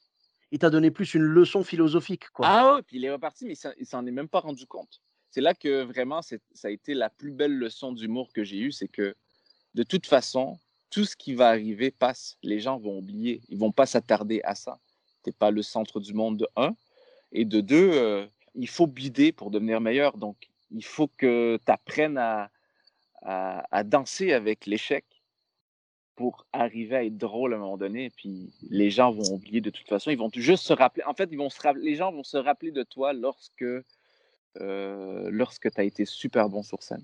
[0.52, 2.45] Il t'a donné plus une leçon philosophique, quoi.
[2.47, 5.02] Ah oui, puis il est reparti, mais il s'en est même pas rendu compte.
[5.32, 8.71] C'est là que vraiment, ça a été la plus belle leçon d'humour que j'ai eue,
[8.71, 9.15] c'est que
[9.75, 12.38] de toute façon, tout ce qui va arriver passe.
[12.41, 13.41] Les gens vont oublier.
[13.49, 14.80] Ils vont pas s'attarder à ça.
[15.23, 16.75] Tu n'es pas le centre du monde de un.
[17.32, 18.25] Et de deux, euh,
[18.59, 20.17] il faut bider pour devenir meilleur.
[20.17, 22.51] Donc, il faut que tu apprennes à,
[23.21, 25.05] à, danser avec l'échec
[26.15, 28.09] pour arriver à être drôle à un moment donné.
[28.09, 30.11] Puis les gens vont oublier de toute façon.
[30.11, 31.03] Ils vont juste se rappeler.
[31.05, 35.71] En fait, ils vont se les gens vont se rappeler de toi lorsque, euh, lorsque
[35.71, 37.03] tu as été super bon sur scène.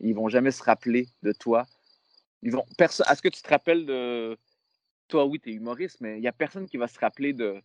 [0.00, 1.66] Ils vont jamais se rappeler de toi.
[2.42, 4.38] Ils vont Est-ce que tu te rappelles de
[5.08, 7.62] toi Oui, tu es humoriste, mais il y a personne qui va se rappeler de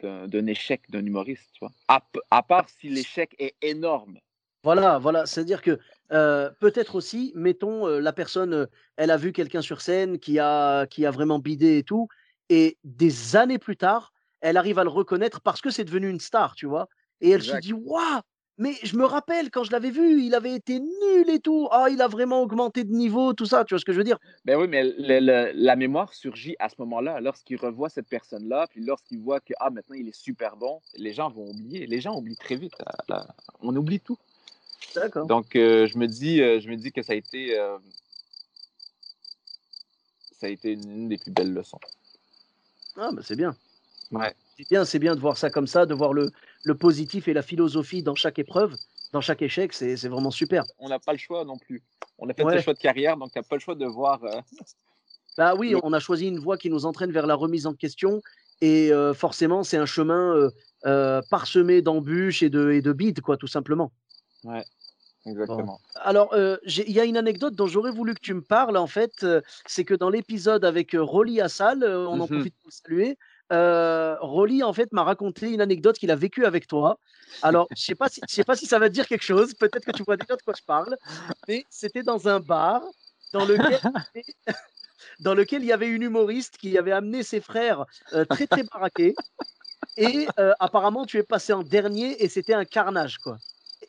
[0.00, 1.70] d'un échec d'un humoriste, tu vois?
[1.86, 2.02] À,
[2.32, 4.18] à part si l'échec est énorme.
[4.64, 5.26] Voilà, voilà.
[5.26, 5.78] C'est-à-dire que
[6.12, 10.38] euh, peut-être aussi, mettons, euh, la personne, euh, elle a vu quelqu'un sur scène qui
[10.38, 12.08] a, qui a vraiment bidé et tout,
[12.48, 16.20] et des années plus tard, elle arrive à le reconnaître parce que c'est devenu une
[16.20, 16.88] star, tu vois?
[17.20, 17.56] Et elle Exact.
[17.56, 18.20] se dit, waouh,
[18.58, 21.68] mais je me rappelle quand je l'avais vu, il avait été nul et tout.
[21.70, 23.64] Ah, il a vraiment augmenté de niveau, tout ça.
[23.64, 24.18] Tu vois ce que je veux dire?
[24.44, 28.66] Ben oui, mais le- le- la mémoire surgit à ce moment-là, lorsqu'il revoit cette personne-là,
[28.70, 31.86] puis lorsqu'il voit que ah maintenant il est super bon, les gens vont oublier.
[31.86, 32.74] Les gens oublient très vite.
[32.78, 33.26] là, là.
[33.60, 34.18] On oublie tout.
[34.94, 35.26] D'accord.
[35.26, 37.78] Donc euh, je me dis, euh, je me dis que ça a été, euh,
[40.38, 41.78] ça a été une, une des plus belles leçons.
[42.96, 43.56] Ah, bah, c'est bien.
[44.10, 44.34] Ouais.
[44.58, 46.30] C'est bien, c'est bien de voir ça comme ça, de voir le,
[46.62, 48.76] le positif et la philosophie dans chaque épreuve,
[49.12, 49.72] dans chaque échec.
[49.72, 50.64] C'est vraiment super.
[50.78, 51.82] On n'a pas le choix non plus.
[52.18, 52.58] On a fait Ouais.
[52.58, 54.22] ce choix de carrière, donc tu n'as pas le choix de voir.
[54.24, 54.40] euh,
[55.38, 58.20] Bah oui, on a choisi une voie qui nous entraîne vers la remise en question.
[58.60, 60.50] Et euh, forcément, c'est un chemin
[60.84, 63.92] euh, parsemé d'embûches et de, et de bides, quoi, tout simplement.
[65.24, 65.80] Exactement.
[65.94, 69.24] Alors, il y a une anecdote dont j'aurais voulu que tu me parles, en fait.
[69.66, 72.28] c'est que dans l'épisode avec Rolly Assal, on en Mhm.
[72.28, 73.18] profite pour le saluer.
[73.52, 76.98] Euh, Rolly, en fait, m'a raconté une anecdote qu'il a vécue avec toi.
[77.42, 79.54] Alors, je sais pas si, je sais pas si ça va te dire quelque chose.
[79.54, 80.96] Peut-être que tu vois déjà de quoi je parle.
[81.48, 82.82] Mais c'était dans un bar
[83.32, 83.80] dans lequel,
[85.20, 88.62] dans lequel il y avait une humoriste qui avait amené ses frères euh, très très
[88.64, 89.14] baraqués.
[89.96, 93.36] Et euh, apparemment, tu es passé en dernier et c'était un carnage, quoi.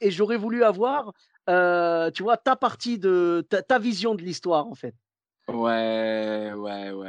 [0.01, 1.13] Et j'aurais voulu avoir,
[1.49, 4.95] euh, tu vois, ta partie de ta, ta vision de l'histoire, en fait.
[5.47, 7.02] Ouais, ouais, ouais,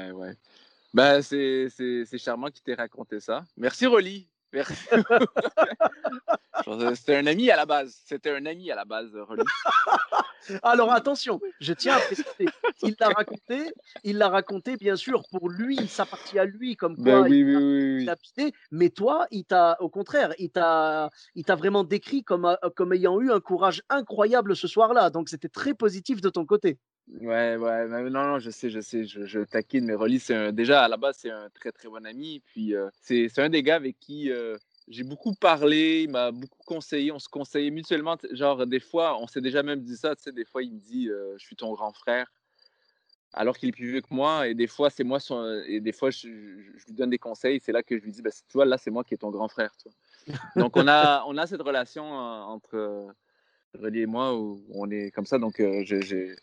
[0.94, 3.44] Ben, c'est charmant qu'il t'ait raconté ça.
[3.56, 4.28] Merci, Rolly.
[4.52, 4.74] Merci.
[6.94, 8.00] C'était un ami à la base.
[8.06, 9.42] C'était un ami à la base, Rolly.
[10.62, 12.46] Alors attention, je tiens à préciser,
[12.82, 13.72] il l'a raconté,
[14.04, 17.38] il l'a raconté bien sûr pour lui, sa partie à lui, comme quoi Ben oui,
[17.38, 18.08] il oui, a- oui, il oui.
[18.10, 22.44] a pité, mais toi, il t'a, au contraire, il t'a, il t'a vraiment décrit comme,
[22.44, 25.08] euh, comme ayant eu un courage incroyable ce soir-là.
[25.10, 26.78] Donc c'était très positif de ton côté.
[27.08, 30.84] Ouais, ouais, non, non, je sais, je sais, je, je taquine, mais Rolly, c'est déjà
[30.84, 32.40] à la base, c'est un très, très bon ami.
[32.46, 34.56] Puis euh, c'est un des gars avec qui euh,
[34.88, 38.16] j'ai beaucoup parlé, il m'a beaucoup conseillé, on se conseillait mutuellement.
[38.32, 40.78] Genre, des fois, on s'est déjà même dit ça, tu sais, des fois, il me
[40.78, 42.32] dit, euh, je suis ton grand frère,
[43.32, 45.92] alors qu'il est plus vieux que moi, et des fois, c'est moi, son, et des
[45.92, 48.64] fois, je, lui donne des conseils, c'est là que je lui dis, ben, tu vois,
[48.64, 49.88] là, c'est moi qui est ton grand frère, tu.
[50.56, 53.14] Donc, on a, on a cette relation euh, entre
[53.78, 56.34] Rolly et moi où on est comme ça, donc j'ai.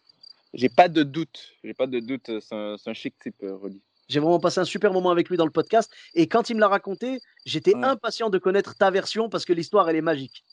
[0.54, 1.54] J'ai pas de doute.
[1.64, 2.30] J'ai pas de doute.
[2.40, 3.82] C'est un, c'est un chic type, euh, Rolly.
[4.10, 5.90] J'ai vraiment passé un super moment avec lui dans le podcast.
[6.14, 7.86] Et quand il me l'a raconté, j'étais Ouais.
[7.86, 10.44] impatient de connaître ta version parce que l'histoire, elle est magique.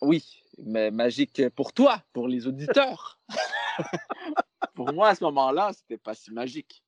[0.00, 0.24] Oui,
[0.58, 3.20] mais magique pour toi, pour les auditeurs.
[4.74, 6.82] pour moi, à ce moment-là, c'était pas si magique.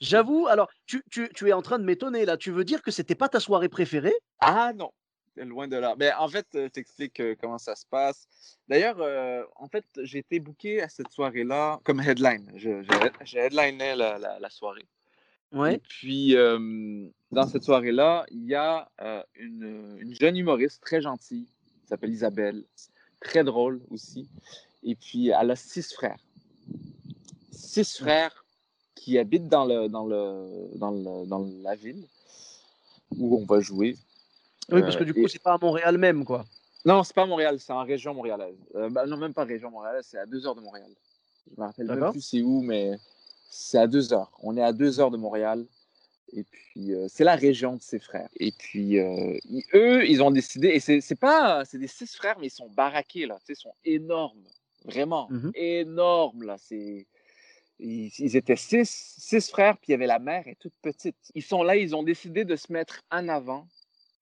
[0.00, 2.36] J'avoue, alors, tu, tu- tu es en train de m'étonner là.
[2.36, 4.14] Tu veux dire que c'était pas ta soirée préférée?
[4.40, 4.92] Ah non,
[5.36, 5.94] loin de là.
[5.98, 8.26] Mais en fait, euh, je t'explique euh, comment ça se passe.
[8.68, 12.50] D'ailleurs, euh, en fait, j'ai été booké à cette soirée-là comme headline.
[12.56, 12.82] Je,
[13.24, 14.86] je headlinais la, la, la soirée.
[15.52, 15.78] Et Ouais.
[15.86, 21.44] puis, euh, dans cette soirée-là, il y a euh, une, une jeune humoriste très gentille,
[21.82, 22.64] qui s'appelle Isabelle,
[23.20, 24.28] très drôle aussi.
[24.82, 26.18] Et puis, elle a six frères.
[27.50, 28.44] Six frères
[28.94, 32.02] qui habitent dans, le, dans, le, dans, le, dans la ville
[33.18, 33.96] où on va jouer.
[34.70, 36.44] Oui, parce que Euh, du coup, et- c'est pas à Montréal même, quoi.
[36.84, 38.56] Non, c'est pas à Montréal, c'est en région montréalaise.
[38.74, 40.90] Euh, bah, non, même pas région montréalaise, c'est à deux heures de Montréal.
[41.54, 42.92] Je me rappelle même plus c'est où, mais
[43.50, 44.32] c'est à deux heures.
[44.42, 45.64] On est à deux heures de Montréal.
[46.34, 48.28] Et puis, euh, c'est la région de ses frères.
[48.40, 52.38] Et puis, euh, ils- eux, ils ont décidé, et c'est pas, c'est des six frères,
[52.40, 53.38] mais ils sont baraqués, là.
[53.40, 54.42] Tu sais, ils sont énormes.
[54.84, 55.52] Vraiment, Mhm.
[55.54, 56.56] énormes, là.
[56.58, 57.06] C'est.
[57.78, 60.72] Ils, ils étaient six, six frères, puis il y avait la mère, elle est toute
[60.82, 61.16] petite.
[61.34, 63.66] Ils sont là, ils ont décidé de se mettre en avant.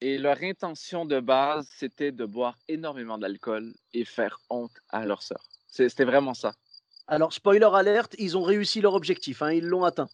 [0.01, 5.23] Et leur intention de base, c'était de boire énormément d'alcool et faire honte à leur
[5.23, 5.45] sœur.
[5.69, 6.55] C'était vraiment ça.
[7.07, 10.09] Alors, spoiler alerte, ils ont réussi leur objectif, hein, ils l'ont atteint.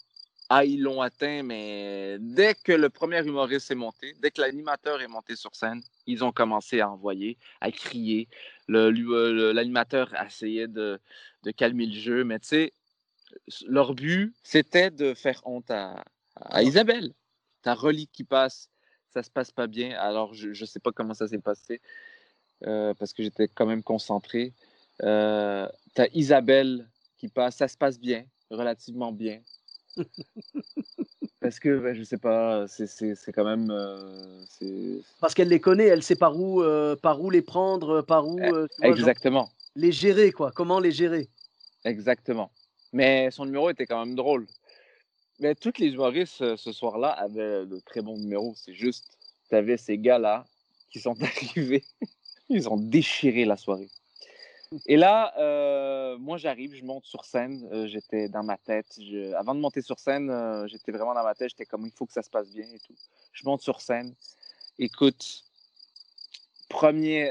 [0.48, 5.00] ah, ils l'ont atteint, mais dès que le premier humoriste est monté, dès que l'animateur
[5.02, 8.28] est monté sur scène, ils ont commencé à envoyer, à crier.
[8.68, 10.98] L'animateur essayait de,
[11.42, 12.72] de, calmer le jeu, mais tu sais,
[13.66, 16.02] leur but, c'était de faire honte à,
[16.36, 17.12] à Isabelle.
[17.62, 18.70] Ta relique qui passe,
[19.16, 19.98] ça se passe pas bien.
[19.98, 21.80] Alors, je ne sais pas comment ça s'est passé,
[22.66, 24.52] euh, parce que j'étais quand même concentré.
[25.02, 29.40] Euh, tu as Isabelle qui passe, ça se passe bien, relativement bien.
[31.40, 33.70] Parce que, ben, je sais pas, c'est quand même.
[33.70, 38.26] Euh, Parce qu'elle les connaît, elle sait par où, euh, par où les prendre, par
[38.26, 38.38] où.
[38.40, 39.48] Euh, exactement.
[39.76, 40.50] les gérer, quoi.
[40.50, 41.28] Comment les gérer.
[41.84, 42.50] Exactement.
[42.92, 44.46] Mais son numéro était quand même drôle.
[45.38, 48.54] Mais toutes les humoristes ce soir-là avaient de très bons numéros.
[48.56, 49.18] C'est juste,
[49.48, 50.46] tu avais ces gars-là
[50.90, 51.84] qui sont arrivés.
[52.48, 53.88] Ils ont déchiré la soirée.
[54.86, 57.68] Et là, euh, moi, j'arrive, je monte sur scène.
[57.72, 58.98] Euh, j'étais dans ma tête.
[59.36, 61.50] Avant de monter sur scène, euh, j'étais vraiment dans ma tête.
[61.50, 62.94] J'étais comme, il faut que ça se passe bien et tout.
[63.32, 64.14] Je monte sur scène.
[64.78, 65.44] Écoute,
[66.68, 67.30] premier,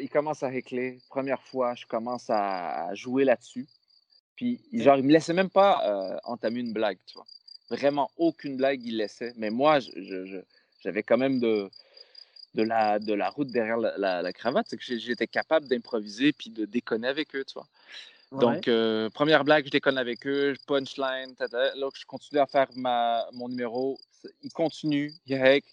[0.00, 0.98] il commence à récler.
[1.08, 3.66] Première fois, je commence à, jouer là-dessus.
[4.34, 7.26] Puis, genre, il me laissait même pas entamer une blague, tu vois.
[7.70, 9.32] Vraiment, aucune blague, il laissait.
[9.36, 9.78] Mais moi,
[10.82, 11.70] j'avais quand même de
[12.54, 16.64] de la, de la route derrière la, cravate, c'est que j'étais capable d'improviser puis de
[16.64, 17.66] déconner avec eux, tu vois.
[18.32, 23.26] Donc, euh, première blague, je déconne avec eux, punchline, là, je continue à faire ma,
[23.32, 23.98] mon numéro.
[24.42, 25.12] Ils continuent,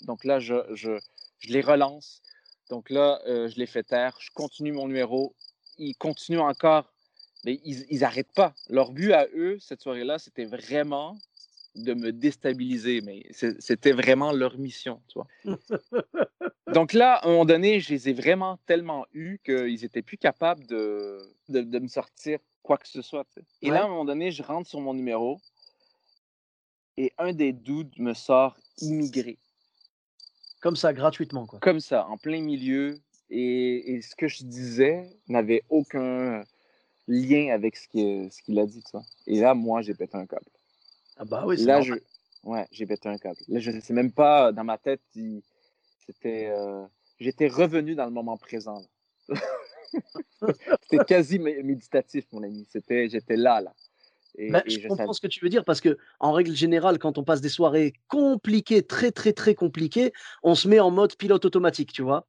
[0.02, 0.98] donc là, je, je,
[1.40, 2.22] je, les relance.
[2.70, 5.36] Donc là, euh, je les fais taire, je continue mon numéro.
[5.78, 6.92] Ils continuent encore,
[7.46, 8.56] mais ils n'arrêtent pas.
[8.70, 11.18] Leur but à eux, cette soirée-là, c'était vraiment
[11.78, 15.28] de me déstabiliser, mais c'était vraiment leur mission, tu vois.
[16.74, 20.18] Donc là, à un moment donné, je les ai vraiment tellement eus qu'ils n'étaient plus
[20.18, 23.26] capables de, de, me sortir quoi que ce soit.
[23.62, 25.40] Et là, à un moment donné, je rentre sur mon numéro
[26.98, 29.38] et un des dudes me sort immigré.
[30.62, 31.60] Comme ça, gratuitement, quoi.
[31.60, 33.00] Comme ça, en plein milieu.
[33.30, 36.44] Et, ce que je disais n'avait aucun
[37.08, 40.46] lien avec ce qu'il a dit, tu Et là, moi, j'ai pété un câble.
[41.18, 41.96] Ah bah oui, Là, je...
[42.44, 43.40] ouais, j'ai pété un câble.
[43.48, 45.02] Là, je ne sais même pas, dans ma tête,
[46.06, 46.86] c'était, euh,
[47.20, 48.84] j'étais revenu dans le moment présent.
[50.82, 52.68] C'était quasi méditatif, mon ami.
[52.70, 53.74] C'était, j'étais là, là.
[54.38, 57.24] Et, je, comprends ce que tu veux dire parce que, en règle générale, quand on
[57.24, 61.92] passe des soirées compliquées, très très très compliquées, on se met en mode pilote automatique,
[61.92, 62.28] tu vois.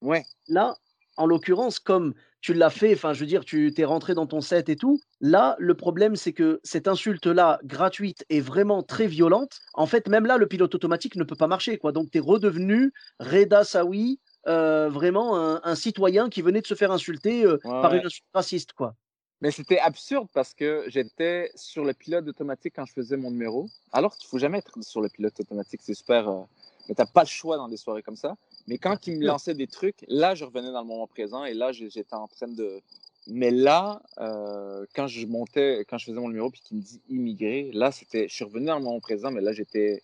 [0.00, 0.24] Ouais.
[0.48, 0.76] Là,
[1.16, 4.40] en l'occurrence, comme tu l'as fait, enfin, je veux dire, tu t'es rentré dans ton
[4.40, 5.00] set et tout.
[5.20, 10.26] Là, le problème, c'est que cette insulte-là, gratuite et vraiment très violente, en fait, même
[10.26, 11.92] là, le pilote automatique ne peut pas marcher, quoi.
[11.92, 16.92] Donc, tu es redevenu Reda Sawi, euh, vraiment un, citoyen qui venait de se faire
[16.92, 18.94] insulter euh, par une insulte raciste, quoi.
[19.40, 23.68] Mais c'était absurde parce que j'étais sur le pilote automatique quand je faisais mon numéro.
[23.92, 26.28] Alors qu'il ne faut jamais être sur le pilote automatique, c'est super.
[26.28, 26.42] Euh,
[26.88, 28.36] mais tu n'as pas le choix dans des soirées comme ça.
[28.66, 31.54] Mais quand il me lançait des trucs, là, je revenais dans le moment présent et
[31.54, 32.80] là, j'étais en train de.
[33.26, 37.00] Mais là, euh, quand je montais, quand je faisais mon numéro puis qu'il me dit
[37.08, 38.28] immigré, là, c'était.
[38.28, 40.02] Je suis revenu dans le moment présent, mais là, j'étais.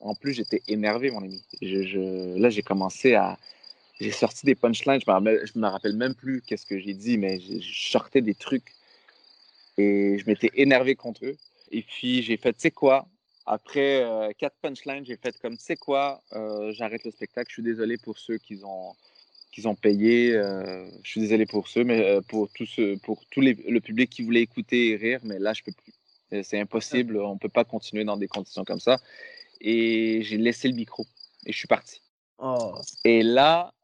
[0.00, 1.42] En plus, j'étais énervé, mon ami.
[1.60, 3.38] Je, Là, j'ai commencé à.
[4.00, 7.38] J'ai sorti des punchlines, je me me rappelle même plus qu'est-ce que j'ai dit, mais
[7.38, 8.74] je sortais des trucs
[9.78, 11.36] et je m'étais énervé contre eux.
[11.70, 13.06] Et puis, j'ai fait, tu sais quoi,
[13.46, 17.48] après euh, quatre punchlines, j'ai fait comme, tu sais quoi, euh, j'arrête le spectacle.
[17.48, 18.94] Je suis désolé pour ceux qui ont,
[19.50, 20.34] qui ont payé.
[20.34, 24.22] Euh, je suis désolé pour ceux, mais pour tous ceux, pour tout le public qui
[24.22, 25.92] voulait écouter et rire, mais là, je peux plus.
[26.44, 27.18] C'est impossible.
[27.18, 28.98] On ne peut pas continuer dans des conditions comme ça.
[29.60, 31.04] Et j'ai laissé le micro
[31.44, 32.00] et je suis parti.
[32.38, 32.74] Oh.
[33.04, 33.74] Et là,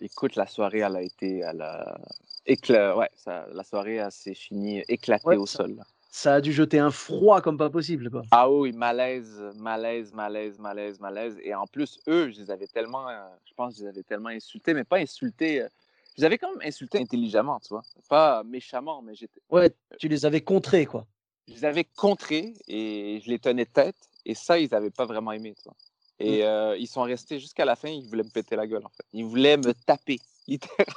[0.00, 2.00] écoute, la soirée, elle a été, elle a
[2.46, 6.92] éclat, ouais, ça, la soirée, s'est finie éclatée au sol ça a dû jeter un
[6.92, 8.08] froid comme pas possible.
[8.08, 8.22] Quoi.
[8.30, 11.36] Ah oui, malaise, malaise, malaise, malaise, malaise.
[11.42, 14.04] Et en plus, eux, je les avais tellement, euh, je pense que je les avais
[14.04, 15.62] tellement insultés, mais pas insultés.
[15.62, 15.68] Euh,
[16.16, 17.82] je les avais quand même insultés intelligemment, tu vois.
[18.08, 19.40] Pas méchamment, mais j'étais.
[19.50, 21.04] Ouais, tu les avais contrés, quoi.
[21.48, 23.96] Je les avais contrés et je les tenais tête.
[24.24, 25.76] Et ça, ils n'avaient pas vraiment aimé, tu vois.
[26.20, 26.46] Et mmh.
[26.46, 29.04] euh, ils sont restés jusqu'à la fin, ils voulaient me péter la gueule, en fait.
[29.12, 30.94] Ils voulaient me taper, littéralement.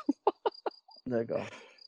[1.07, 1.45] D'accord.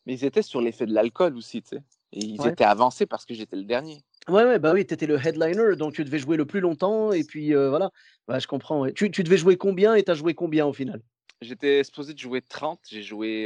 [0.08, 1.84] Mais ils étaient sur l'effet de l'alcool aussi, tu sais.
[2.12, 4.04] Et ils étaient avancés parce que j'étais le dernier.
[4.28, 7.12] Ouais, ouais, bah oui, tu étais le headliner, donc tu devais jouer le plus longtemps,
[7.12, 7.92] et puis euh, voilà.
[8.28, 8.88] Bah, je comprends.
[8.92, 11.02] Tu, tu, devais jouer combien et tu as joué combien au final?
[11.42, 13.46] J'étais supposé de jouer 30, j'ai joué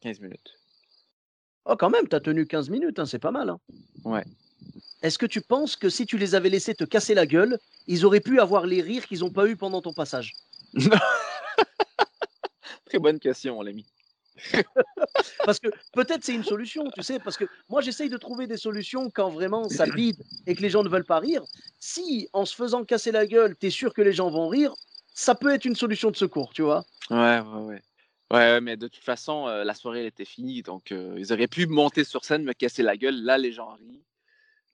[0.00, 0.58] 15 euh, minutes.
[1.64, 3.48] Oh, quand même, tu as tenu 15 minutes, hein, c'est pas mal.
[3.50, 3.58] Hein.
[4.04, 4.24] Ouais.
[5.02, 8.04] Est-ce que tu penses que si tu les avais laissés te casser la gueule, ils
[8.04, 10.34] auraient pu avoir les rires qu'ils n'ont pas eu pendant ton passage?
[12.84, 13.86] Très bonne question, mon ami.
[15.44, 18.56] Parce que peut-être c'est une solution, tu sais, parce que moi j'essaye de trouver des
[18.56, 21.42] solutions quand vraiment ça bide et que les gens ne veulent pas rire.
[21.78, 24.74] Si en se faisant casser la gueule, tu es sûr que les gens vont rire,
[25.14, 26.84] ça peut être une solution de secours, tu vois.
[27.10, 27.82] Ouais, ouais, ouais.
[28.32, 31.48] Ouais, mais de toute façon, euh, la soirée elle était finie, donc euh, ils auraient
[31.48, 33.22] pu monter sur scène, me casser la gueule.
[33.24, 34.04] Là, les gens rient.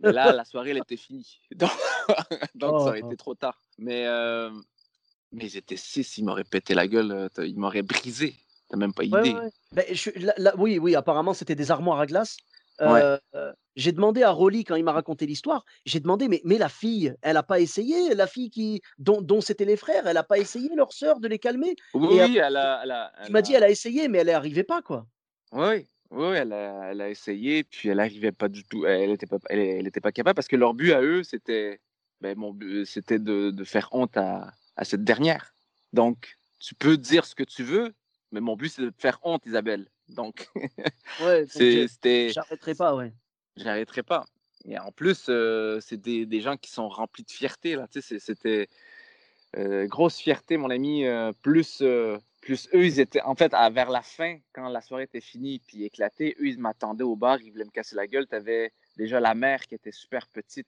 [0.00, 1.40] Mais là, la soirée elle était finie.
[1.56, 1.70] Donc,
[2.54, 3.58] donc ça aurait Oh, été trop tard.
[3.78, 4.50] Mais, euh,
[5.32, 8.36] mais ils étaient six, ils m'auraient pété la gueule, ils m'auraient brisé.
[8.68, 9.16] T'as même pas idée.
[9.16, 9.50] ouais, ouais.
[9.72, 12.36] Ben, je là- là- oui, oui, apparemment c'était des armoires à glace.
[12.80, 13.00] Ouais.
[13.34, 16.68] Euh, j'ai demandé à Rolly quand il m'a raconté l'histoire, j'ai demandé mais, mais la
[16.68, 20.22] fille, elle a pas essayé, la fille qui dont, dont c'était les frères, elle a
[20.22, 21.74] pas essayé leur sœur de les calmer?
[21.94, 22.80] Oui, elle a.
[22.82, 24.82] Elle a, Il elle m'a a- dit elle a essayé mais elle n'y arrivait pas
[24.82, 25.06] quoi.
[25.52, 28.84] Oui, oui, elle a, elle a essayé, puis elle n'arrivait pas du tout.
[28.84, 31.80] Elle n'était pas, elle, était pas capable parce que leur but à eux, c'était,
[32.20, 35.54] ben, mon but, c'était de, de faire honte à, à cette dernière.
[35.94, 37.94] Donc, tu peux dire ce que tu veux,
[38.32, 39.88] mais mon but, c'est de te faire honte, Isabelle.
[40.08, 40.48] Donc,
[41.20, 43.12] Ouais, c'était, j'arrêterai pas ouais.
[43.56, 44.24] j'arrêterai pas.
[44.64, 47.86] Et en plus, euh, c'est des, des gens qui sont remplis de fierté, là.
[47.88, 48.68] Tu sais, c'était
[49.56, 51.04] euh, grosse fierté, mon ami.
[51.04, 54.80] euh, plus, euh, plus eux, ils étaient, en fait, à- vers la fin, quand la
[54.80, 58.06] soirée était finie puis éclatée, eux, ils m'attendaient au bar, ils voulaient me casser la
[58.06, 58.26] gueule.
[58.26, 60.66] Tu avais déjà la mère qui était super petite,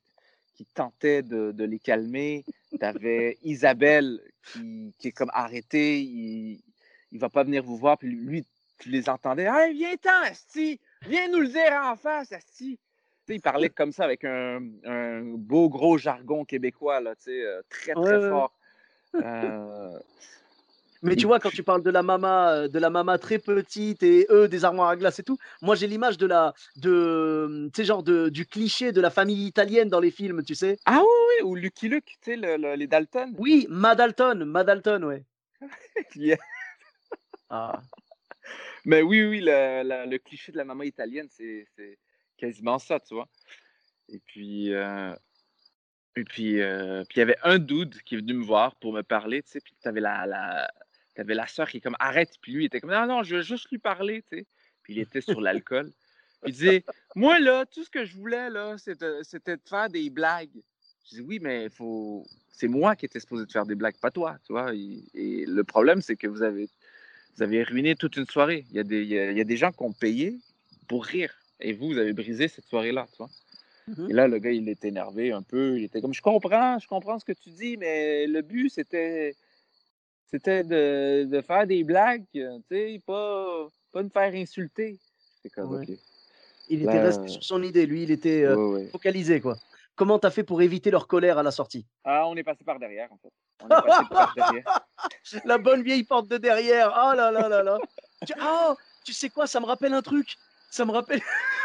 [0.55, 2.45] qui tentait de, de les calmer.
[2.79, 4.21] Tu avais Isabelle
[4.53, 6.63] qui, qui est comme arrêtée, il,
[7.13, 7.99] il va pas venir vous voir.
[7.99, 8.45] Puis lui,
[8.79, 9.45] tu les entendais.
[9.51, 10.81] Hey, viens-t'en, Asti!
[11.07, 12.79] Viens nous le dire en face, Asti!
[13.31, 18.17] Il parlait comme ça avec un, un beau gros jargon québécois, là, euh, très, très
[18.19, 18.53] Ouais, fort.
[19.15, 19.99] Euh,
[21.03, 24.03] Mais tu vois, quand tu parles de la mama, euh, de la mama très petite
[24.03, 28.03] et eux des armoires à glace et tout, moi j'ai l'image de la, de, genre
[28.03, 30.79] de, du cliché de la famille italienne dans les films, tu sais.
[30.85, 31.07] Ah oui,
[31.41, 33.33] oui, ou Lucky Luke, tu sais, le- le- les Dalton.
[33.39, 35.25] Oui, Madalton, Madalton, ouais.
[36.17, 36.39] Yeah.
[37.51, 37.81] Ah.
[38.85, 41.67] Mais oui, oui, le, le- cliché de la maman italienne, c'est
[42.37, 43.29] quasiment ça, tu vois.
[44.09, 45.15] Et puis, euh,
[46.17, 48.93] et puis, euh, puis il y avait un dude qui est venu me voir pour
[48.93, 50.71] me parler, tu sais, puis tu avais la, la,
[51.15, 53.37] t'avais la soeur qui est comme arrête, puis lui il était comme non, non, je
[53.37, 54.47] veux juste lui parler, tu sais.
[54.83, 55.93] Puis il était sur l'alcool.
[56.47, 56.85] Il disait,
[57.15, 60.63] moi là, tout ce que je voulais là, c'était de faire des blagues.
[61.05, 64.11] Je dis oui, mais faut, c'est moi qui étais supposé de faire des blagues, pas
[64.11, 64.73] toi, tu vois.
[64.75, 66.69] Et le problème, c'est que vous avez,
[67.39, 68.65] vous avez ruiné toute une soirée.
[68.71, 70.37] Il y a des, il y a, il y a des gens qui ont payé
[70.89, 73.31] pour rire, et vous, vous avez brisé cette soirée-là, tu vois.
[73.87, 74.11] Mhm.
[74.11, 75.79] Et là, le gars, il était énervé un peu.
[75.79, 79.37] Il était comme, je comprends, je comprends ce que tu dis, mais le but, c'était,
[80.31, 84.99] c'était de, de faire des blagues, tu sais, pas, pas me faire insulter.
[85.43, 85.83] C'est comme, Ouais.
[85.89, 85.97] ok.
[86.71, 88.87] Il était resté sur son idée, lui, il était euh, Ouais, ouais.
[88.89, 89.57] focalisé, quoi.
[89.99, 91.85] Comment t'as fait pour éviter leur colère à la sortie?
[92.05, 93.33] Ah, on est passé par derrière, en fait.
[93.61, 94.81] On est passé par derrière.
[95.45, 96.93] La bonne vieille porte de derrière.
[96.97, 97.79] Oh là là là là.
[98.25, 98.33] tu...
[98.41, 100.37] Oh, tu sais quoi, ça me rappelle un truc.
[100.71, 101.21] Ça me rappelle.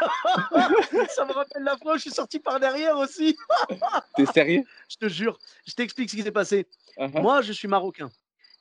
[1.10, 3.36] ça me rappelle la fois où je suis sorti par derrière aussi.
[4.16, 4.64] T'es sérieux?
[4.88, 5.38] Je te jure.
[5.68, 6.66] Je t'explique ce qui s'est passé.
[6.98, 7.22] Uh-huh.
[7.22, 8.10] Moi, je suis marocain.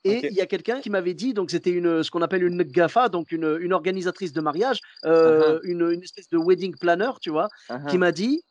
[0.04, 2.62] Et il y a quelqu'un qui m'avait dit, donc c'était une, ce qu'on appelle une
[2.62, 7.30] GAFA, donc une, une organisatrice de mariage, euh, une, une espèce de wedding planner, tu
[7.32, 7.90] vois, Uh-huh.
[7.90, 8.44] qui m'a dit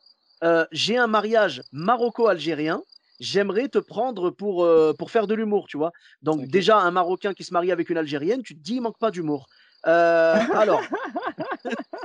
[0.43, 2.83] euh, J'ai un mariage maroco-algérien,
[3.19, 5.91] j'aimerais te prendre pour, euh, pour faire de l'humour, tu vois.
[6.21, 8.99] Donc, déjà, un Marocain qui se marie avec une Algérienne, tu te dis Il manque
[8.99, 9.47] pas d'humour.
[9.85, 10.81] Euh, alors,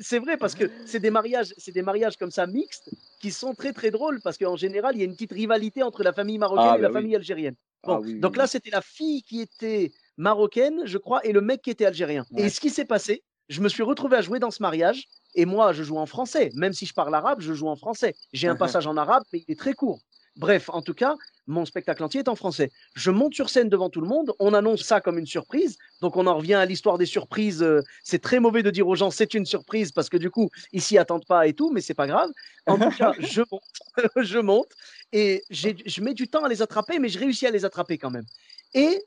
[0.00, 2.88] c'est vrai parce que c'est des mariages, c'est des mariages comme ça mixtes
[3.20, 6.02] qui sont très très drôles parce qu'en général il y a une petite rivalité entre
[6.04, 7.00] la famille marocaine Ah, et la bah oui.
[7.00, 7.54] famille algérienne.
[7.84, 11.32] Bon, Ah oui, oui, donc là c'était la fille qui était marocaine, je crois, et
[11.32, 12.24] le mec qui était algérien.
[12.30, 12.44] Ouais.
[12.44, 15.44] Et ce qui s'est passé, je me suis retrouvé à jouer dans ce mariage et
[15.44, 18.14] moi je joue en français, même si je parle arabe, je joue en français.
[18.32, 20.00] J'ai un passage en arabe, mais il est très court.
[20.36, 21.14] Bref, en tout cas,
[21.46, 22.70] mon spectacle entier est en français.
[22.94, 26.16] Je monte sur scène devant tout le monde, on annonce ça comme une surprise, donc
[26.16, 27.62] on en revient à l'histoire des surprises.
[27.62, 30.48] euh, C'est très mauvais de dire aux gens c'est une surprise parce que du coup,
[30.72, 32.30] ils s'y attendent pas et tout, mais c'est pas grave.
[32.66, 33.62] En tout cas, je monte,
[34.16, 34.70] je monte
[35.12, 38.10] et je mets du temps à les attraper, mais je réussis à les attraper quand
[38.10, 38.24] même.
[38.72, 39.04] Et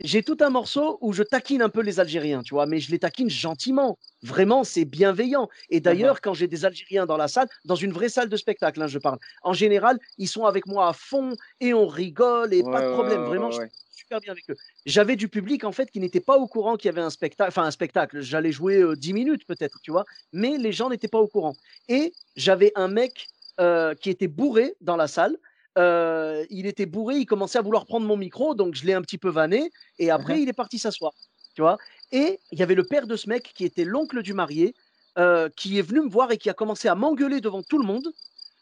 [0.00, 2.90] j'ai tout un morceau où je taquine un peu les Algériens, tu vois, mais je
[2.90, 3.98] les taquine gentiment.
[4.22, 5.48] Vraiment, c'est bienveillant.
[5.70, 8.82] Et d'ailleurs, quand j'ai des Algériens dans la salle, dans une vraie salle de spectacle,
[8.82, 12.62] hein, je parle, en général, ils sont avec moi à fond et on rigole et
[12.62, 13.22] pas de problème.
[13.22, 13.70] ouais, Vraiment, ouais, je suis
[14.02, 14.56] super bien avec eux.
[14.84, 17.48] J'avais du public, en fait, qui n'était pas au courant qu'il y avait un spectacle,
[17.48, 18.20] enfin un spectacle.
[18.20, 21.56] J'allais jouer euh, 10 minutes peut-être, tu vois, mais les gens n'étaient pas au courant.
[21.88, 23.28] Et j'avais un mec
[23.60, 25.36] euh, qui était bourré dans la salle.
[25.78, 29.02] Euh, il était bourré, il commençait à vouloir prendre mon micro, donc je l'ai un
[29.02, 30.40] petit peu vanné, et après Mhm.
[30.42, 31.12] il est parti s'asseoir,
[31.54, 31.76] tu vois.
[32.12, 34.74] Et il y avait le père de ce mec qui était l'oncle du marié,
[35.18, 37.84] euh, qui est venu me voir et qui a commencé à m'engueuler devant tout le
[37.86, 38.08] monde,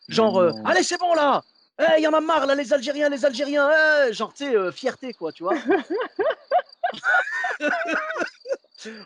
[0.08, 1.42] genre euh, allez c'est bon là,
[1.80, 3.68] Eh, il y en a marre là les Algériens, les Algériens,
[4.08, 5.54] eh genre tu sais fierté quoi, tu vois.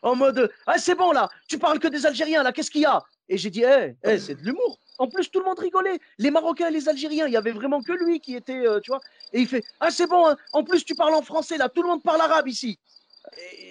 [0.02, 2.86] en mode Ah, c'est bon là, tu parles que des Algériens là, qu'est-ce qu'il y
[2.86, 3.02] a?
[3.28, 4.78] Et j'ai dit Eh, eh, c'est de l'humour.
[4.98, 5.98] En plus, tout le monde rigolait.
[6.18, 8.90] Les Marocains et les Algériens, il y avait vraiment que lui qui était, euh, tu
[8.90, 9.00] vois.
[9.32, 10.36] Et il fait Ah, c'est bon, hein.
[10.52, 12.78] en plus, tu parles en français là, tout le monde parle arabe ici.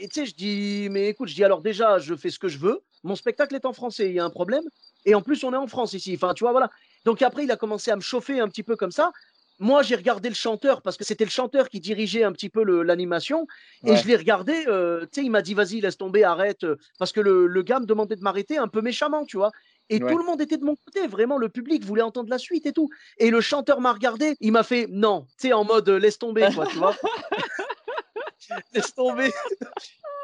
[0.01, 2.47] Et tu sais, je dis Mais écoute, je dis alors déjà, je fais ce que
[2.47, 2.81] je veux.
[3.03, 4.63] Mon spectacle est en français, il y a un problème.
[5.05, 6.13] Et en plus, on est en France ici.
[6.15, 6.69] Enfin, tu vois, voilà.
[7.05, 9.11] Donc après, il a commencé à me chauffer un petit peu comme ça.
[9.59, 12.63] Moi, j'ai regardé le chanteur parce que c'était le chanteur qui dirigeait un petit peu
[12.83, 13.47] l'animation.
[13.83, 14.65] Et je l'ai regardé.
[14.67, 16.63] euh, tu sais, il m'a dit, vas-y, laisse tomber, arrête.
[16.63, 19.51] euh, Parce que le, le gars me demandait de m'arrêter un peu méchamment, tu vois.
[19.89, 20.11] Et Ouais.
[20.11, 21.07] tout le monde était de mon côté.
[21.07, 22.89] Vraiment, le public voulait entendre la suite et tout.
[23.17, 24.35] Et le chanteur m'a regardé.
[24.41, 25.25] Il m'a fait, non.
[25.39, 26.95] Tu sais, en mode, euh, laisse tomber, quoi, tu vois.
[28.73, 29.31] laisse tomber.